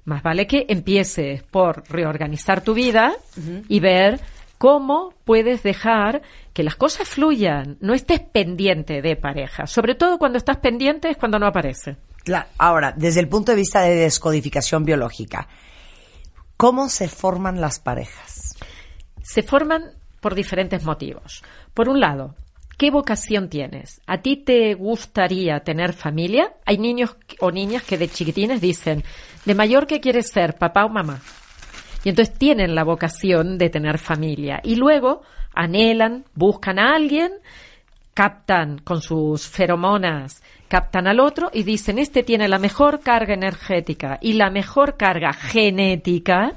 Más 0.05 0.23
vale 0.23 0.47
que 0.47 0.65
empieces 0.69 1.43
por 1.43 1.83
reorganizar 1.89 2.61
tu 2.61 2.73
vida 2.73 3.13
y 3.69 3.79
ver 3.79 4.19
cómo 4.63 5.13
puedes 5.25 5.61
dejar 5.61 6.21
que 6.53 6.63
las 6.63 6.77
cosas 6.77 7.09
fluyan. 7.09 7.75
No 7.81 7.93
estés 7.93 8.21
pendiente 8.21 9.01
de 9.01 9.17
pareja. 9.17 9.67
Sobre 9.67 9.93
todo 9.93 10.17
cuando 10.17 10.37
estás 10.37 10.55
pendiente 10.59 11.09
es 11.09 11.17
cuando 11.17 11.37
no 11.37 11.47
aparece. 11.47 11.97
Cla- 12.23 12.47
Ahora, 12.57 12.93
desde 12.95 13.19
el 13.19 13.27
punto 13.27 13.51
de 13.51 13.57
vista 13.57 13.81
de 13.81 13.93
descodificación 13.95 14.85
biológica, 14.85 15.49
¿cómo 16.55 16.87
se 16.87 17.09
forman 17.09 17.59
las 17.59 17.79
parejas? 17.81 18.55
Se 19.21 19.43
forman 19.43 19.83
por 20.21 20.33
diferentes 20.33 20.85
motivos. 20.85 21.43
Por 21.73 21.89
un 21.89 21.99
lado, 21.99 22.35
¿qué 22.77 22.89
vocación 22.89 23.49
tienes? 23.49 23.99
¿A 24.07 24.19
ti 24.21 24.37
te 24.37 24.75
gustaría 24.75 25.59
tener 25.65 25.91
familia? 25.91 26.53
Hay 26.65 26.77
niños 26.77 27.17
o 27.41 27.51
niñas 27.51 27.83
que 27.83 27.97
de 27.97 28.07
chiquitines 28.07 28.61
dicen, 28.61 29.03
de 29.43 29.55
mayor 29.55 29.87
qué 29.87 29.99
quieres 29.99 30.29
ser, 30.31 30.55
papá 30.55 30.85
o 30.85 30.89
mamá. 30.89 31.19
Y 32.03 32.09
entonces 32.09 32.37
tienen 32.37 32.75
la 32.75 32.83
vocación 32.83 33.57
de 33.57 33.69
tener 33.69 33.97
familia. 33.97 34.59
Y 34.63 34.75
luego 34.75 35.21
anhelan, 35.55 36.25
buscan 36.35 36.79
a 36.79 36.95
alguien, 36.95 37.31
captan 38.13 38.79
con 38.79 39.01
sus 39.01 39.47
feromonas, 39.47 40.43
captan 40.67 41.07
al 41.07 41.19
otro 41.19 41.49
y 41.53 41.63
dicen, 41.63 41.99
este 41.99 42.23
tiene 42.23 42.47
la 42.47 42.59
mejor 42.59 42.99
carga 42.99 43.33
energética 43.33 44.17
y 44.21 44.33
la 44.33 44.49
mejor 44.49 44.97
carga 44.97 45.33
genética 45.33 46.53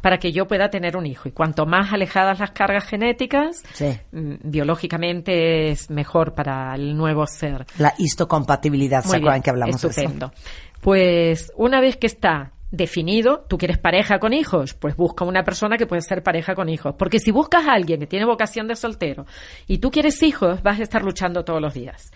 para 0.00 0.18
que 0.18 0.30
yo 0.32 0.46
pueda 0.46 0.68
tener 0.70 0.96
un 0.96 1.04
hijo. 1.06 1.28
Y 1.28 1.32
cuanto 1.32 1.66
más 1.66 1.92
alejadas 1.92 2.38
las 2.38 2.52
cargas 2.52 2.84
genéticas, 2.84 3.62
Sí. 3.72 3.98
mm, 4.12 4.34
biológicamente 4.44 5.70
es 5.70 5.90
mejor 5.90 6.32
para 6.34 6.74
el 6.74 6.96
nuevo 6.96 7.26
ser. 7.26 7.66
La 7.78 7.92
histocompatibilidad, 7.98 9.02
¿se 9.02 9.16
acuerdan 9.16 9.42
que 9.42 9.50
hablamos 9.50 9.80
de 9.80 9.88
eso? 9.88 10.00
estupendo. 10.00 10.32
Pues 10.80 11.52
una 11.56 11.80
vez 11.80 11.96
que 11.96 12.06
está 12.06 12.52
definido, 12.70 13.44
tú 13.48 13.58
quieres 13.58 13.78
pareja 13.78 14.18
con 14.18 14.32
hijos, 14.32 14.74
pues 14.74 14.96
busca 14.96 15.24
una 15.24 15.44
persona 15.44 15.76
que 15.76 15.86
puede 15.86 16.02
ser 16.02 16.22
pareja 16.22 16.54
con 16.54 16.68
hijos. 16.68 16.94
Porque 16.98 17.18
si 17.18 17.30
buscas 17.30 17.66
a 17.66 17.72
alguien 17.72 18.00
que 18.00 18.06
tiene 18.06 18.24
vocación 18.24 18.66
de 18.66 18.76
soltero 18.76 19.26
y 19.66 19.78
tú 19.78 19.90
quieres 19.90 20.22
hijos, 20.22 20.62
vas 20.62 20.80
a 20.80 20.82
estar 20.82 21.02
luchando 21.02 21.44
todos 21.44 21.60
los 21.60 21.74
días. 21.74 22.12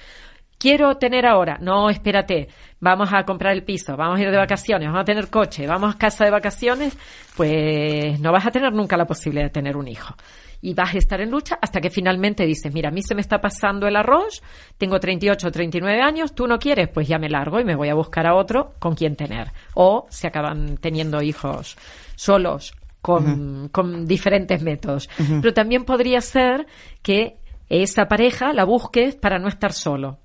Quiero 0.59 0.97
tener 0.97 1.25
ahora, 1.25 1.57
no, 1.59 1.89
espérate, 1.89 2.49
vamos 2.81 3.11
a 3.15 3.25
comprar 3.25 3.55
el 3.55 3.65
piso, 3.65 3.97
vamos 3.97 4.19
a 4.19 4.23
ir 4.23 4.31
de 4.31 4.37
vacaciones, 4.37 4.89
vamos 4.89 5.01
a 5.01 5.05
tener 5.07 5.31
coche, 5.31 5.67
vamos 5.67 5.95
a 5.95 5.99
casa 5.99 6.27
de 6.27 6.31
vacaciones, 6.31 6.99
pues 7.35 8.21
no 8.21 8.31
vas 8.31 8.45
a 8.45 8.51
tener 8.51 8.71
nunca 8.71 8.99
la 8.99 9.07
posibilidad 9.07 9.45
de 9.45 9.51
tener 9.51 9.75
un 9.75 9.89
hijo. 9.89 10.15
Y 10.63 10.75
vas 10.75 10.95
a 10.95 10.99
estar 10.99 11.21
en 11.21 11.31
lucha 11.31 11.59
hasta 11.61 11.81
que 11.81 11.91
finalmente 11.91 12.45
dices, 12.45 12.73
mira, 12.73 12.91
a 12.91 12.93
mí 12.93 13.03
se 13.03 13.15
me 13.15 13.21
está 13.21 13.41
pasando 13.41 13.87
el 13.87 13.97
arroz, 13.97 14.43
tengo 14.77 15.01
38 15.01 15.49
o 15.49 15.51
39 15.51 16.03
años, 16.03 16.35
tú 16.35 16.47
no 16.47 16.59
quieres, 16.59 16.89
pues 16.89 17.09
ya 17.09 17.19
me 17.19 17.31
largo 17.31 17.61
y 17.61 17.65
me 17.65 17.75
voy 17.75 17.89
a 17.89 17.95
buscar 17.95 18.27
a 18.27 18.35
otro 18.35 18.75
con 18.79 18.95
quien 18.95 19.17
tener. 19.17 19.53
O 19.75 20.07
se 20.11 20.27
acaban 20.27 20.77
teniendo 20.77 21.23
hijos 21.23 21.77
solos 22.15 22.75
con, 23.01 23.69
con 23.71 24.07
diferentes 24.07 24.63
métodos. 24.63 25.09
Pero 25.17 25.55
también 25.55 25.85
podría 25.85 26.21
ser 26.21 26.67
que 27.03 27.37
esa 27.69 28.07
pareja 28.07 28.53
la 28.53 28.65
busques 28.65 29.15
para 29.15 29.39
no 29.39 29.49
estar 29.49 29.73
solo. 29.73 30.19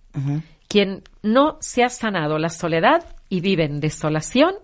Quien 0.67 1.03
no 1.21 1.57
se 1.61 1.83
ha 1.83 1.89
sanado 1.89 2.37
la 2.39 2.49
soledad 2.49 3.05
y 3.29 3.41
vive 3.41 3.65
en 3.65 3.79
desolación 3.79 4.55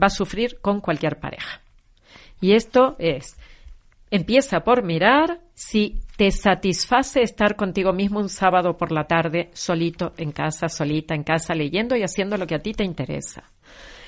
va 0.00 0.08
a 0.08 0.10
sufrir 0.10 0.58
con 0.60 0.80
cualquier 0.80 1.18
pareja. 1.20 1.60
Y 2.40 2.52
esto 2.52 2.96
es, 2.98 3.36
empieza 4.14 4.60
por 4.60 4.84
mirar 4.84 5.40
si 5.54 6.00
te 6.16 6.30
satisface 6.30 7.22
estar 7.22 7.56
contigo 7.56 7.92
mismo 7.92 8.20
un 8.20 8.28
sábado 8.28 8.76
por 8.76 8.92
la 8.92 9.08
tarde, 9.08 9.50
solito 9.54 10.12
en 10.16 10.30
casa, 10.30 10.68
solita 10.68 11.16
en 11.16 11.24
casa, 11.24 11.52
leyendo 11.52 11.96
y 11.96 12.04
haciendo 12.04 12.36
lo 12.36 12.46
que 12.46 12.54
a 12.54 12.60
ti 12.60 12.74
te 12.74 12.84
interesa. 12.84 13.42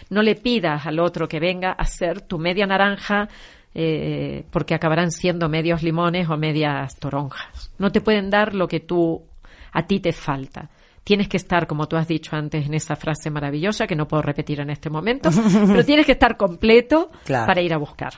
No 0.08 0.22
le 0.22 0.36
pidas 0.36 0.86
al 0.86 1.00
otro 1.00 1.26
que 1.26 1.40
venga 1.40 1.72
a 1.72 1.84
ser 1.86 2.20
tu 2.20 2.38
media 2.38 2.66
naranja 2.68 3.28
eh, 3.75 4.44
porque 4.52 4.76
acabarán 4.76 5.10
siendo 5.10 5.48
medios 5.48 5.82
limones 5.82 6.30
o 6.30 6.36
medias 6.36 6.94
toronjas. 7.00 7.72
No 7.78 7.90
te 7.90 8.00
pueden 8.00 8.30
dar 8.30 8.54
lo 8.54 8.68
que 8.68 8.78
tú 8.78 9.25
a 9.72 9.86
ti 9.88 9.98
te 9.98 10.12
falta. 10.12 10.70
Tienes 11.06 11.28
que 11.28 11.36
estar, 11.36 11.68
como 11.68 11.86
tú 11.86 11.94
has 11.96 12.08
dicho 12.08 12.34
antes 12.34 12.66
en 12.66 12.75
esa 12.75 12.96
frase 12.96 13.30
maravillosa 13.30 13.86
que 13.86 13.94
no 13.94 14.08
puedo 14.08 14.22
repetir 14.22 14.58
en 14.58 14.70
este 14.70 14.90
momento, 14.90 15.30
pero 15.68 15.84
tienes 15.84 16.04
que 16.04 16.10
estar 16.12 16.36
completo 16.36 17.12
Claro. 17.25 17.46
para 17.46 17.60
ir 17.60 17.72
a 17.72 17.76
buscar. 17.78 18.12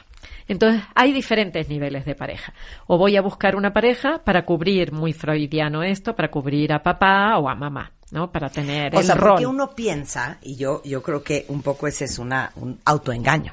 Entonces, 0.48 0.82
hay 0.94 1.12
diferentes 1.12 1.68
niveles 1.68 2.06
de 2.06 2.14
pareja. 2.14 2.54
O 2.86 2.96
voy 2.96 3.18
a 3.18 3.20
buscar 3.20 3.56
una 3.56 3.74
pareja 3.74 4.22
para 4.24 4.46
cubrir, 4.46 4.90
muy 4.92 5.12
freudiano 5.12 5.82
esto, 5.82 6.16
para 6.16 6.30
cubrir 6.30 6.72
a 6.72 6.82
papá 6.82 7.36
o 7.36 7.50
a 7.50 7.54
mamá, 7.54 7.92
¿no? 8.10 8.32
Para 8.32 8.48
tener 8.48 8.96
O 8.96 9.00
el 9.00 9.04
sea, 9.04 9.16
rol. 9.16 9.32
porque 9.32 9.46
uno 9.46 9.74
piensa, 9.74 10.38
y 10.40 10.56
yo, 10.56 10.80
yo 10.82 11.02
creo 11.02 11.22
que 11.22 11.44
un 11.48 11.60
poco 11.60 11.86
ese 11.88 12.06
es 12.06 12.18
una, 12.18 12.52
un 12.56 12.80
autoengaño. 12.86 13.52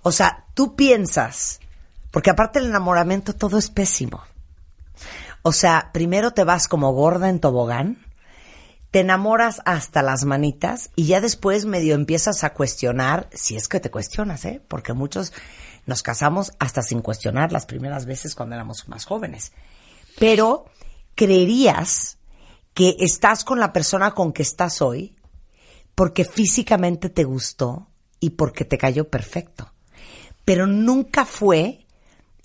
O 0.00 0.10
sea, 0.10 0.44
tú 0.54 0.74
piensas, 0.74 1.60
porque 2.10 2.30
aparte 2.30 2.60
el 2.60 2.64
enamoramiento 2.68 3.34
todo 3.34 3.58
es 3.58 3.68
pésimo. 3.68 4.22
O 5.42 5.52
sea, 5.52 5.90
primero 5.92 6.30
te 6.32 6.44
vas 6.44 6.66
como 6.68 6.92
gorda 6.92 7.28
en 7.28 7.40
tobogán, 7.40 7.98
te 8.90 9.00
enamoras 9.00 9.60
hasta 9.64 10.02
las 10.02 10.24
manitas 10.24 10.90
y 10.96 11.06
ya 11.06 11.20
después 11.20 11.66
medio 11.66 11.94
empiezas 11.94 12.44
a 12.44 12.54
cuestionar, 12.54 13.28
si 13.32 13.56
es 13.56 13.68
que 13.68 13.80
te 13.80 13.90
cuestionas, 13.90 14.44
¿eh? 14.44 14.62
Porque 14.66 14.92
muchos 14.92 15.32
nos 15.86 16.02
casamos 16.02 16.52
hasta 16.58 16.82
sin 16.82 17.02
cuestionar 17.02 17.52
las 17.52 17.66
primeras 17.66 18.06
veces 18.06 18.34
cuando 18.34 18.54
éramos 18.54 18.88
más 18.88 19.04
jóvenes. 19.04 19.52
Pero 20.18 20.66
creerías 21.14 22.18
que 22.74 22.96
estás 23.00 23.44
con 23.44 23.60
la 23.60 23.72
persona 23.72 24.12
con 24.14 24.32
que 24.32 24.42
estás 24.42 24.80
hoy 24.80 25.16
porque 25.94 26.24
físicamente 26.24 27.08
te 27.08 27.24
gustó 27.24 27.88
y 28.20 28.30
porque 28.30 28.64
te 28.64 28.78
cayó 28.78 29.08
perfecto. 29.08 29.72
Pero 30.44 30.66
nunca 30.66 31.24
fue 31.24 31.86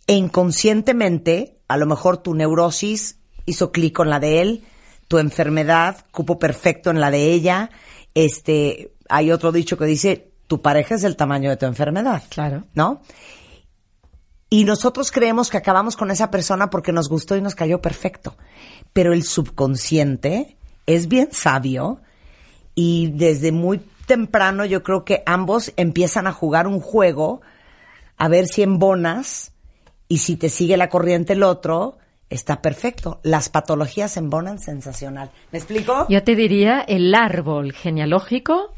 e 0.08 0.16
inconscientemente, 0.16 1.60
a 1.68 1.78
lo 1.78 1.86
mejor 1.86 2.18
tu 2.18 2.34
neurosis 2.34 3.20
hizo 3.46 3.72
clic 3.72 3.96
con 3.96 4.10
la 4.10 4.20
de 4.20 4.42
él, 4.42 4.66
tu 5.14 5.20
enfermedad 5.20 5.98
cupo 6.10 6.40
perfecto 6.40 6.90
en 6.90 7.00
la 7.00 7.12
de 7.12 7.34
ella. 7.34 7.70
Este, 8.16 8.96
hay 9.08 9.32
otro 9.32 9.52
dicho 9.52 9.78
que 9.78 9.86
dice, 9.86 10.32
tu 10.48 10.64
pareja 10.64 10.96
es 10.96 11.04
el 11.04 11.16
tamaño 11.16 11.52
de 11.52 11.58
tu 11.58 11.68
enfermedad. 11.68 12.24
Claro. 12.30 12.64
¿No? 12.74 13.00
Y 14.50 14.64
nosotros 14.66 15.12
creemos 15.12 15.52
que 15.52 15.58
acabamos 15.58 15.98
con 15.98 16.10
esa 16.10 16.32
persona 16.32 16.72
porque 16.72 16.92
nos 16.92 17.10
gustó 17.10 17.38
y 17.38 17.44
nos 17.44 17.54
cayó 17.54 17.80
perfecto. 17.80 18.36
Pero 18.92 19.14
el 19.14 19.22
subconsciente 19.22 20.58
es 20.88 21.08
bien 21.08 21.28
sabio 21.32 22.02
y 22.74 23.12
desde 23.12 23.52
muy 23.52 23.82
temprano 24.08 24.66
yo 24.66 24.82
creo 24.82 25.06
que 25.06 25.22
ambos 25.28 25.74
empiezan 25.78 26.26
a 26.26 26.34
jugar 26.34 26.66
un 26.66 26.80
juego 26.80 27.42
a 28.18 28.30
ver 28.30 28.48
si 28.48 28.64
embonas 28.64 29.52
y 30.08 30.18
si 30.18 30.38
te 30.38 30.50
sigue 30.50 30.76
la 30.76 30.90
corriente 30.90 31.34
el 31.34 31.44
otro, 31.44 32.00
está 32.34 32.62
perfecto. 32.62 33.20
Las 33.24 33.50
patologías 33.50 34.18
embonan 34.18 34.60
sensacional. 34.60 35.30
¿Me 35.52 35.60
explico? 35.60 36.06
Yo 36.10 36.24
te 36.24 36.36
diría, 36.36 36.82
el 36.82 37.14
árbol 37.14 37.74
genealógico 37.74 38.74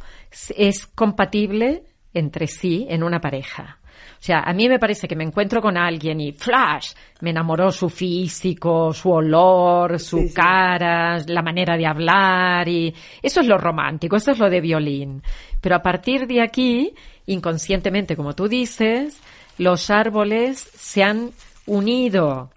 es 0.55 0.85
compatible 0.87 1.83
entre 2.13 2.47
sí 2.47 2.85
en 2.89 3.03
una 3.03 3.19
pareja. 3.19 3.79
O 4.19 4.23
sea, 4.25 4.39
a 4.39 4.53
mí 4.53 4.67
me 4.67 4.79
parece 4.79 5.07
que 5.07 5.15
me 5.15 5.23
encuentro 5.23 5.61
con 5.61 5.77
alguien 5.77 6.19
y 6.19 6.31
flash, 6.31 6.93
me 7.21 7.29
enamoró 7.29 7.71
su 7.71 7.89
físico, 7.89 8.91
su 8.93 9.11
olor, 9.11 9.99
su 9.99 10.31
cara, 10.33 11.19
la 11.27 11.41
manera 11.41 11.77
de 11.77 11.85
hablar 11.85 12.67
y 12.67 12.93
eso 13.21 13.41
es 13.41 13.47
lo 13.47 13.57
romántico, 13.57 14.15
eso 14.15 14.31
es 14.31 14.39
lo 14.39 14.49
de 14.49 14.61
violín. 14.61 15.21
Pero 15.61 15.75
a 15.75 15.81
partir 15.81 16.27
de 16.27 16.41
aquí, 16.41 16.93
inconscientemente, 17.27 18.15
como 18.15 18.33
tú 18.33 18.47
dices, 18.47 19.21
los 19.57 19.89
árboles 19.89 20.59
se 20.75 21.03
han 21.03 21.31
unido 21.67 22.49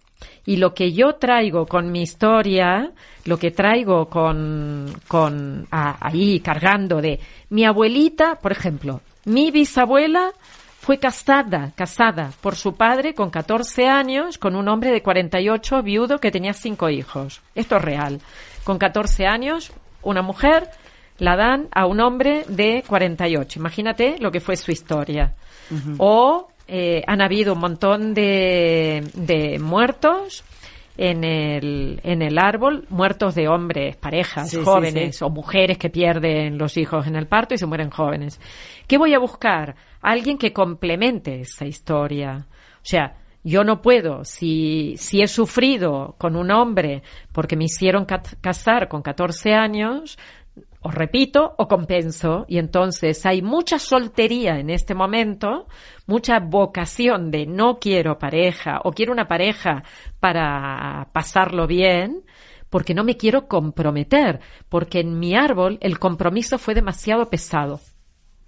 y 0.48 0.56
lo 0.56 0.72
que 0.72 0.94
yo 0.94 1.16
traigo 1.16 1.66
con 1.66 1.92
mi 1.92 2.00
historia, 2.00 2.90
lo 3.26 3.38
que 3.38 3.50
traigo 3.50 4.08
con, 4.08 4.90
con 5.06 5.68
ahí 5.70 6.40
cargando 6.40 7.02
de 7.02 7.20
mi 7.50 7.66
abuelita, 7.66 8.36
por 8.36 8.52
ejemplo, 8.52 9.02
mi 9.26 9.50
bisabuela 9.50 10.32
fue 10.80 10.96
casada, 10.98 11.72
casada 11.76 12.32
por 12.40 12.56
su 12.56 12.76
padre 12.76 13.12
con 13.12 13.28
14 13.28 13.88
años 13.88 14.38
con 14.38 14.56
un 14.56 14.68
hombre 14.68 14.90
de 14.90 15.02
48 15.02 15.82
viudo 15.82 16.18
que 16.18 16.30
tenía 16.30 16.54
cinco 16.54 16.88
hijos. 16.88 17.42
Esto 17.54 17.76
es 17.76 17.82
real. 17.82 18.18
Con 18.64 18.78
14 18.78 19.26
años, 19.26 19.70
una 20.00 20.22
mujer 20.22 20.70
la 21.18 21.36
dan 21.36 21.68
a 21.72 21.84
un 21.84 22.00
hombre 22.00 22.46
de 22.48 22.82
48. 22.88 23.58
Imagínate 23.58 24.16
lo 24.18 24.30
que 24.30 24.40
fue 24.40 24.56
su 24.56 24.70
historia. 24.70 25.34
O 25.98 26.48
eh, 26.68 27.02
han 27.06 27.20
habido 27.20 27.54
un 27.54 27.60
montón 27.60 28.14
de, 28.14 29.04
de 29.14 29.58
muertos 29.58 30.44
en 30.96 31.24
el, 31.24 32.00
en 32.04 32.22
el 32.22 32.38
árbol, 32.38 32.86
muertos 32.90 33.34
de 33.34 33.48
hombres, 33.48 33.96
parejas, 33.96 34.56
jóvenes 34.64 35.22
o 35.22 35.30
mujeres 35.30 35.78
que 35.78 35.90
pierden 35.90 36.58
los 36.58 36.76
hijos 36.76 37.06
en 37.06 37.16
el 37.16 37.26
parto 37.26 37.54
y 37.54 37.58
se 37.58 37.66
mueren 37.66 37.90
jóvenes. 37.90 38.40
¿Qué 38.86 38.98
voy 38.98 39.14
a 39.14 39.18
buscar? 39.18 39.76
alguien 40.02 40.38
que 40.38 40.52
complemente 40.52 41.40
esa 41.40 41.66
historia. 41.66 42.46
O 42.76 42.84
sea, 42.84 43.16
yo 43.44 43.64
no 43.64 43.80
puedo, 43.80 44.24
si, 44.24 44.94
si 44.96 45.22
he 45.22 45.28
sufrido 45.28 46.16
con 46.18 46.36
un 46.36 46.50
hombre 46.50 47.02
porque 47.32 47.56
me 47.56 47.64
hicieron 47.64 48.04
casar 48.04 48.88
con 48.88 49.02
14 49.02 49.54
años, 49.54 50.18
o 50.80 50.90
repito 50.90 51.54
o 51.58 51.68
compenso 51.68 52.44
y 52.48 52.58
entonces 52.58 53.24
hay 53.26 53.42
mucha 53.42 53.78
soltería 53.78 54.58
en 54.58 54.70
este 54.70 54.94
momento, 54.94 55.66
mucha 56.06 56.38
vocación 56.40 57.30
de 57.30 57.46
no 57.46 57.78
quiero 57.78 58.18
pareja 58.18 58.80
o 58.84 58.92
quiero 58.92 59.12
una 59.12 59.28
pareja 59.28 59.82
para 60.20 61.08
pasarlo 61.12 61.66
bien, 61.66 62.24
porque 62.70 62.94
no 62.94 63.04
me 63.04 63.16
quiero 63.16 63.48
comprometer, 63.48 64.40
porque 64.68 65.00
en 65.00 65.18
mi 65.18 65.34
árbol 65.34 65.78
el 65.80 65.98
compromiso 65.98 66.58
fue 66.58 66.74
demasiado 66.74 67.28
pesado 67.30 67.80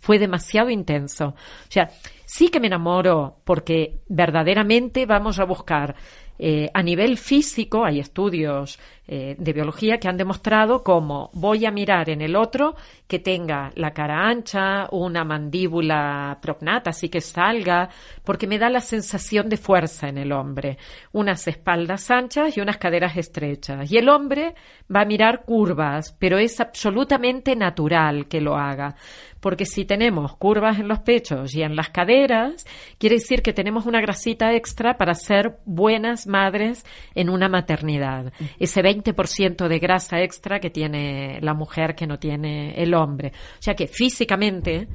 fue 0.01 0.19
demasiado 0.19 0.71
intenso. 0.71 1.27
O 1.29 1.71
sea, 1.71 1.91
sí 2.25 2.49
que 2.49 2.59
me 2.59 2.67
enamoro 2.67 3.43
porque 3.45 4.01
verdaderamente 4.09 5.07
vamos 5.07 5.39
a 5.39 5.45
buscar 5.45 5.95
eh, 6.39 6.71
a 6.73 6.83
nivel 6.83 7.19
físico, 7.19 7.85
hay 7.85 8.01
estudios 8.01 8.79
eh, 9.13 9.35
de 9.37 9.53
biología 9.53 9.99
que 9.99 10.07
han 10.07 10.17
demostrado 10.17 10.85
cómo 10.85 11.31
voy 11.33 11.67
a 11.67 11.73
mirar 11.73 12.09
en 12.11 12.21
el 12.21 12.37
otro 12.37 12.77
que 13.09 13.19
tenga 13.19 13.73
la 13.75 13.91
cara 13.91 14.29
ancha, 14.29 14.87
una 14.93 15.25
mandíbula 15.25 16.39
prognata, 16.41 16.91
así 16.91 17.09
que 17.09 17.21
salga, 17.21 17.89
porque 18.23 18.47
me 18.47 18.57
da 18.57 18.71
la 18.71 18.81
sensación 18.81 19.49
de 19.49 19.57
fuerza 19.57 20.09
en 20.09 20.17
el 20.17 20.31
hombre, 20.31 20.79
unas 21.11 21.49
espaldas 21.49 22.09
anchas 22.09 22.57
y 22.57 22.61
unas 22.61 22.77
caderas 22.77 23.17
estrechas. 23.17 23.91
Y 23.91 23.99
el 23.99 24.09
hombre 24.09 24.55
va 24.95 25.01
a 25.01 25.07
mirar 25.07 25.43
curvas, 25.45 26.15
pero 26.21 26.39
es 26.39 26.61
absolutamente 26.61 27.57
natural 27.57 28.29
que 28.29 28.41
lo 28.41 28.55
haga 28.55 28.95
porque 29.41 29.65
si 29.65 29.85
tenemos 29.85 30.37
curvas 30.37 30.79
en 30.79 30.89
los 30.89 31.01
pechos 31.01 31.55
y 31.55 31.63
en 31.63 31.75
las 31.75 31.89
caderas, 31.89 32.67
quiere 32.99 33.17
decir 33.17 33.43
que 33.43 33.53
tenemos 33.53 33.87
una 33.87 34.01
grasita 34.01 34.55
extra 34.55 34.97
para 34.97 35.15
ser 35.15 35.59
buenas 35.65 36.27
madres 36.27 36.85
en 37.15 37.31
una 37.31 37.49
maternidad. 37.49 38.33
Ese 38.59 38.83
20% 38.83 39.00
de 39.03 39.79
grasa 39.79 40.21
extra 40.21 40.61
que 40.61 40.71
tiene 40.71 41.39
la 41.41 41.55
mujer 41.55 41.95
que 41.95 42.07
no 42.07 42.19
tiene 42.19 42.75
el 42.75 42.95
hombre. 42.95 43.33
O 43.59 43.63
sea 43.63 43.75
que 43.75 43.87
físicamente 43.87 44.89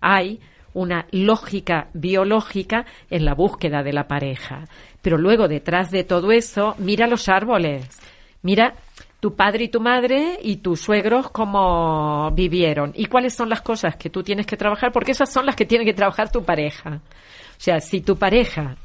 hay 0.00 0.40
una 0.74 1.06
lógica 1.10 1.88
biológica 1.92 2.86
en 3.10 3.24
la 3.24 3.34
búsqueda 3.34 3.82
de 3.82 3.92
la 3.92 4.08
pareja. 4.08 4.64
Pero 5.02 5.18
luego 5.18 5.48
detrás 5.48 5.90
de 5.90 6.04
todo 6.04 6.32
eso, 6.32 6.74
mira 6.78 7.06
los 7.06 7.28
árboles. 7.28 8.00
Mira 8.42 8.74
tu 9.20 9.36
padre 9.36 9.64
y 9.64 9.68
tu 9.68 9.80
madre 9.80 10.38
y 10.42 10.56
tus 10.56 10.80
suegros 10.80 11.30
cómo 11.30 12.30
vivieron 12.32 12.92
y 12.96 13.06
cuáles 13.06 13.34
son 13.34 13.48
las 13.48 13.62
cosas 13.62 13.94
que 13.94 14.10
tú 14.10 14.24
tienes 14.24 14.46
que 14.46 14.56
trabajar, 14.56 14.90
porque 14.90 15.12
esas 15.12 15.32
son 15.32 15.46
las 15.46 15.54
que 15.54 15.64
tiene 15.64 15.84
que 15.84 15.94
trabajar 15.94 16.32
tu 16.32 16.42
pareja. 16.42 17.00
O 17.00 17.60
sea, 17.64 17.78
si 17.78 18.00
tu 18.00 18.16
pareja 18.16 18.76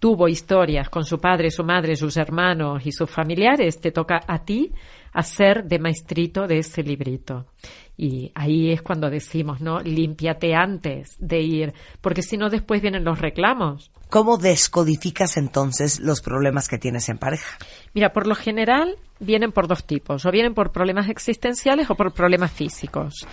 tuvo 0.00 0.26
historias 0.28 0.88
con 0.88 1.04
su 1.04 1.18
padre, 1.18 1.50
su 1.50 1.62
madre, 1.62 1.94
sus 1.94 2.16
hermanos 2.16 2.84
y 2.84 2.90
sus 2.90 3.08
familiares, 3.08 3.80
te 3.80 3.92
toca 3.92 4.20
a 4.26 4.44
ti 4.44 4.72
hacer 5.12 5.64
de 5.64 5.78
maestrito 5.78 6.46
de 6.46 6.58
ese 6.58 6.82
librito. 6.82 7.46
Y 7.96 8.32
ahí 8.34 8.72
es 8.72 8.80
cuando 8.80 9.10
decimos, 9.10 9.60
¿no? 9.60 9.80
Límpiate 9.80 10.54
antes 10.54 11.16
de 11.18 11.40
ir, 11.40 11.74
porque 12.00 12.22
si 12.22 12.38
no 12.38 12.48
después 12.48 12.80
vienen 12.80 13.04
los 13.04 13.20
reclamos. 13.20 13.92
¿Cómo 14.08 14.38
descodificas 14.38 15.36
entonces 15.36 16.00
los 16.00 16.22
problemas 16.22 16.66
que 16.66 16.78
tienes 16.78 17.10
en 17.10 17.18
pareja? 17.18 17.58
Mira, 17.92 18.12
por 18.12 18.26
lo 18.26 18.34
general 18.34 18.96
vienen 19.20 19.52
por 19.52 19.68
dos 19.68 19.84
tipos, 19.84 20.24
o 20.24 20.30
vienen 20.30 20.54
por 20.54 20.72
problemas 20.72 21.10
existenciales 21.10 21.90
o 21.90 21.94
por 21.94 22.14
problemas 22.14 22.50
físicos. 22.50 23.26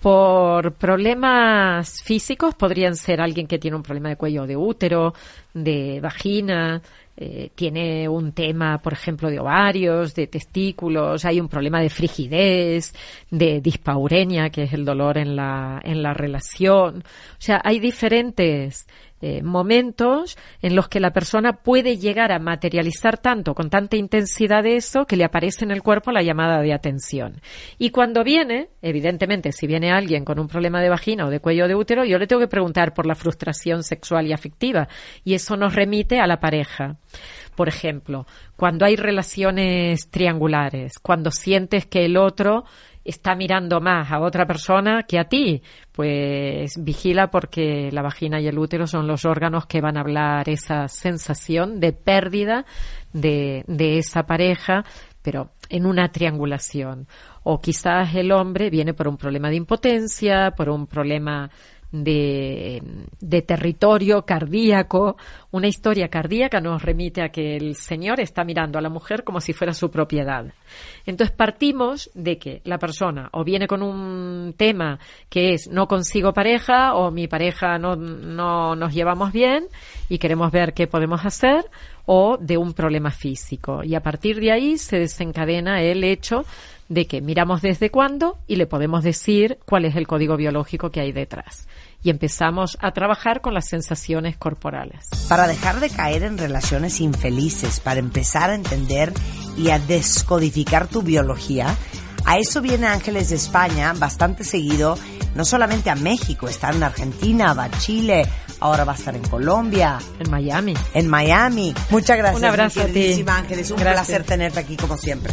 Por 0.00 0.74
problemas 0.74 2.02
físicos 2.02 2.54
podrían 2.54 2.94
ser 2.94 3.20
alguien 3.20 3.48
que 3.48 3.58
tiene 3.58 3.76
un 3.76 3.82
problema 3.82 4.10
de 4.10 4.16
cuello 4.16 4.46
de 4.46 4.56
útero, 4.56 5.12
de 5.52 5.98
vagina, 6.00 6.80
eh, 7.20 7.50
tiene 7.52 8.08
un 8.08 8.30
tema, 8.30 8.78
por 8.78 8.92
ejemplo, 8.92 9.28
de 9.28 9.40
ovarios, 9.40 10.14
de 10.14 10.28
testículos, 10.28 11.24
hay 11.24 11.40
un 11.40 11.48
problema 11.48 11.80
de 11.80 11.90
frigidez, 11.90 12.94
de 13.28 13.60
dispaurenia, 13.60 14.50
que 14.50 14.62
es 14.62 14.72
el 14.72 14.84
dolor 14.84 15.18
en 15.18 15.34
la, 15.34 15.80
en 15.82 16.00
la 16.00 16.14
relación. 16.14 16.98
O 16.98 17.40
sea, 17.40 17.60
hay 17.64 17.80
diferentes 17.80 18.86
eh, 19.20 19.42
momentos 19.42 20.38
en 20.62 20.76
los 20.76 20.88
que 20.88 21.00
la 21.00 21.12
persona 21.12 21.54
puede 21.54 21.96
llegar 21.96 22.32
a 22.32 22.38
materializar 22.38 23.18
tanto, 23.18 23.54
con 23.54 23.70
tanta 23.70 23.96
intensidad 23.96 24.62
de 24.62 24.76
eso, 24.76 25.06
que 25.06 25.16
le 25.16 25.24
aparece 25.24 25.64
en 25.64 25.70
el 25.70 25.82
cuerpo 25.82 26.12
la 26.12 26.22
llamada 26.22 26.60
de 26.60 26.72
atención. 26.72 27.40
Y 27.78 27.90
cuando 27.90 28.24
viene, 28.24 28.68
evidentemente, 28.82 29.52
si 29.52 29.66
viene 29.66 29.90
alguien 29.90 30.24
con 30.24 30.38
un 30.38 30.48
problema 30.48 30.80
de 30.80 30.88
vagina 30.88 31.26
o 31.26 31.30
de 31.30 31.40
cuello 31.40 31.66
de 31.68 31.74
útero, 31.74 32.04
yo 32.04 32.18
le 32.18 32.26
tengo 32.26 32.40
que 32.40 32.48
preguntar 32.48 32.94
por 32.94 33.06
la 33.06 33.14
frustración 33.14 33.82
sexual 33.82 34.26
y 34.26 34.32
afectiva. 34.32 34.88
Y 35.24 35.34
eso 35.34 35.56
nos 35.56 35.74
remite 35.74 36.20
a 36.20 36.26
la 36.26 36.40
pareja. 36.40 36.96
Por 37.56 37.68
ejemplo, 37.68 38.26
cuando 38.56 38.84
hay 38.84 38.94
relaciones 38.94 40.10
triangulares, 40.10 40.98
cuando 41.00 41.32
sientes 41.32 41.86
que 41.86 42.04
el 42.04 42.16
otro 42.16 42.64
está 43.08 43.34
mirando 43.34 43.80
más 43.80 44.12
a 44.12 44.20
otra 44.20 44.46
persona 44.46 45.04
que 45.04 45.18
a 45.18 45.24
ti, 45.24 45.62
pues 45.92 46.72
vigila 46.82 47.30
porque 47.30 47.90
la 47.90 48.02
vagina 48.02 48.40
y 48.40 48.46
el 48.46 48.58
útero 48.58 48.86
son 48.86 49.06
los 49.06 49.24
órganos 49.24 49.66
que 49.66 49.80
van 49.80 49.96
a 49.96 50.00
hablar 50.00 50.48
esa 50.48 50.88
sensación 50.88 51.80
de 51.80 51.92
pérdida 51.92 52.66
de, 53.12 53.64
de 53.66 53.98
esa 53.98 54.24
pareja, 54.24 54.84
pero 55.22 55.52
en 55.70 55.86
una 55.86 56.10
triangulación. 56.10 57.08
O 57.42 57.60
quizás 57.60 58.14
el 58.14 58.30
hombre 58.32 58.70
viene 58.70 58.94
por 58.94 59.08
un 59.08 59.16
problema 59.16 59.48
de 59.48 59.56
impotencia, 59.56 60.52
por 60.52 60.68
un 60.68 60.86
problema 60.86 61.50
de, 61.90 62.82
territorio 63.46 64.22
cardíaco. 64.22 65.16
Una 65.50 65.68
historia 65.68 66.08
cardíaca 66.08 66.60
nos 66.60 66.82
remite 66.82 67.22
a 67.22 67.30
que 67.30 67.56
el 67.56 67.76
Señor 67.76 68.20
está 68.20 68.44
mirando 68.44 68.78
a 68.78 68.82
la 68.82 68.90
mujer 68.90 69.24
como 69.24 69.40
si 69.40 69.52
fuera 69.52 69.72
su 69.72 69.90
propiedad. 69.90 70.52
Entonces 71.06 71.34
partimos 71.34 72.10
de 72.14 72.38
que 72.38 72.60
la 72.64 72.78
persona 72.78 73.30
o 73.32 73.44
viene 73.44 73.66
con 73.66 73.82
un 73.82 74.54
tema 74.56 74.98
que 75.28 75.54
es 75.54 75.68
no 75.68 75.88
consigo 75.88 76.32
pareja 76.32 76.94
o 76.94 77.10
mi 77.10 77.28
pareja 77.28 77.78
no, 77.78 77.96
no 77.96 78.76
nos 78.76 78.92
llevamos 78.92 79.32
bien 79.32 79.66
y 80.08 80.18
queremos 80.18 80.52
ver 80.52 80.74
qué 80.74 80.86
podemos 80.86 81.24
hacer 81.24 81.64
o 82.04 82.38
de 82.38 82.56
un 82.56 82.72
problema 82.72 83.10
físico. 83.10 83.82
Y 83.84 83.94
a 83.94 84.00
partir 84.00 84.40
de 84.40 84.52
ahí 84.52 84.78
se 84.78 84.98
desencadena 84.98 85.82
el 85.82 86.04
hecho 86.04 86.44
de 86.88 87.06
que 87.06 87.20
miramos 87.20 87.60
desde 87.62 87.90
cuándo 87.90 88.38
y 88.46 88.56
le 88.56 88.66
podemos 88.66 89.04
decir 89.04 89.58
cuál 89.66 89.84
es 89.84 89.94
el 89.96 90.06
código 90.06 90.36
biológico 90.36 90.90
que 90.90 91.00
hay 91.00 91.12
detrás. 91.12 91.66
Y 92.02 92.10
empezamos 92.10 92.78
a 92.80 92.92
trabajar 92.92 93.40
con 93.40 93.54
las 93.54 93.68
sensaciones 93.68 94.36
corporales. 94.36 95.06
Para 95.28 95.46
dejar 95.48 95.80
de 95.80 95.90
caer 95.90 96.22
en 96.22 96.38
relaciones 96.38 97.00
infelices, 97.00 97.80
para 97.80 98.00
empezar 98.00 98.50
a 98.50 98.54
entender 98.54 99.12
y 99.56 99.70
a 99.70 99.78
descodificar 99.78 100.86
tu 100.86 101.02
biología, 101.02 101.76
a 102.24 102.36
eso 102.38 102.60
viene 102.60 102.86
Ángeles 102.86 103.30
de 103.30 103.36
España 103.36 103.92
bastante 103.98 104.44
seguido, 104.44 104.96
no 105.34 105.44
solamente 105.44 105.90
a 105.90 105.94
México, 105.94 106.48
está 106.48 106.70
en 106.70 106.82
Argentina, 106.82 107.52
va 107.54 107.64
a 107.64 107.70
Chile, 107.78 108.26
ahora 108.60 108.84
va 108.84 108.92
a 108.92 108.96
estar 108.96 109.14
en 109.16 109.22
Colombia, 109.22 109.98
En 110.20 110.30
Miami. 110.30 110.74
en 110.94 111.08
Miami. 111.08 111.74
Muchas 111.90 112.16
gracias. 112.16 112.40
Un 112.40 112.48
abrazo 112.48 112.82
a 112.82 112.86
ti. 112.86 113.24
Ángeles. 113.26 113.70
Un 113.70 113.78
Gracias. 113.78 114.06
placer 114.06 114.24
tenerte 114.24 114.60
aquí 114.60 114.76
como 114.76 114.96
siempre. 114.96 115.32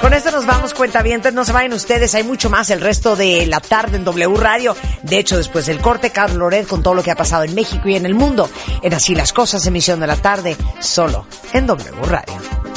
Con 0.00 0.12
esto 0.12 0.30
nos 0.30 0.46
vamos, 0.46 0.74
cuentavientes. 0.74 1.32
No 1.32 1.44
se 1.44 1.52
vayan 1.52 1.72
ustedes. 1.72 2.14
Hay 2.14 2.22
mucho 2.22 2.50
más 2.50 2.70
el 2.70 2.80
resto 2.80 3.16
de 3.16 3.46
la 3.46 3.60
tarde 3.60 3.96
en 3.96 4.04
W 4.04 4.36
Radio. 4.36 4.76
De 5.02 5.18
hecho, 5.18 5.36
después 5.36 5.66
del 5.66 5.80
corte, 5.80 6.10
Carlos 6.10 6.38
Loret 6.38 6.66
con 6.66 6.82
todo 6.82 6.94
lo 6.94 7.02
que 7.02 7.10
ha 7.10 7.16
pasado 7.16 7.44
en 7.44 7.54
México 7.54 7.88
y 7.88 7.96
en 7.96 8.06
el 8.06 8.14
mundo. 8.14 8.48
En 8.82 8.94
Así 8.94 9.14
las 9.14 9.32
Cosas, 9.32 9.66
emisión 9.66 9.98
de 10.00 10.06
la 10.06 10.16
tarde, 10.16 10.56
solo 10.80 11.26
en 11.52 11.66
W 11.66 11.90
Radio. 12.06 12.75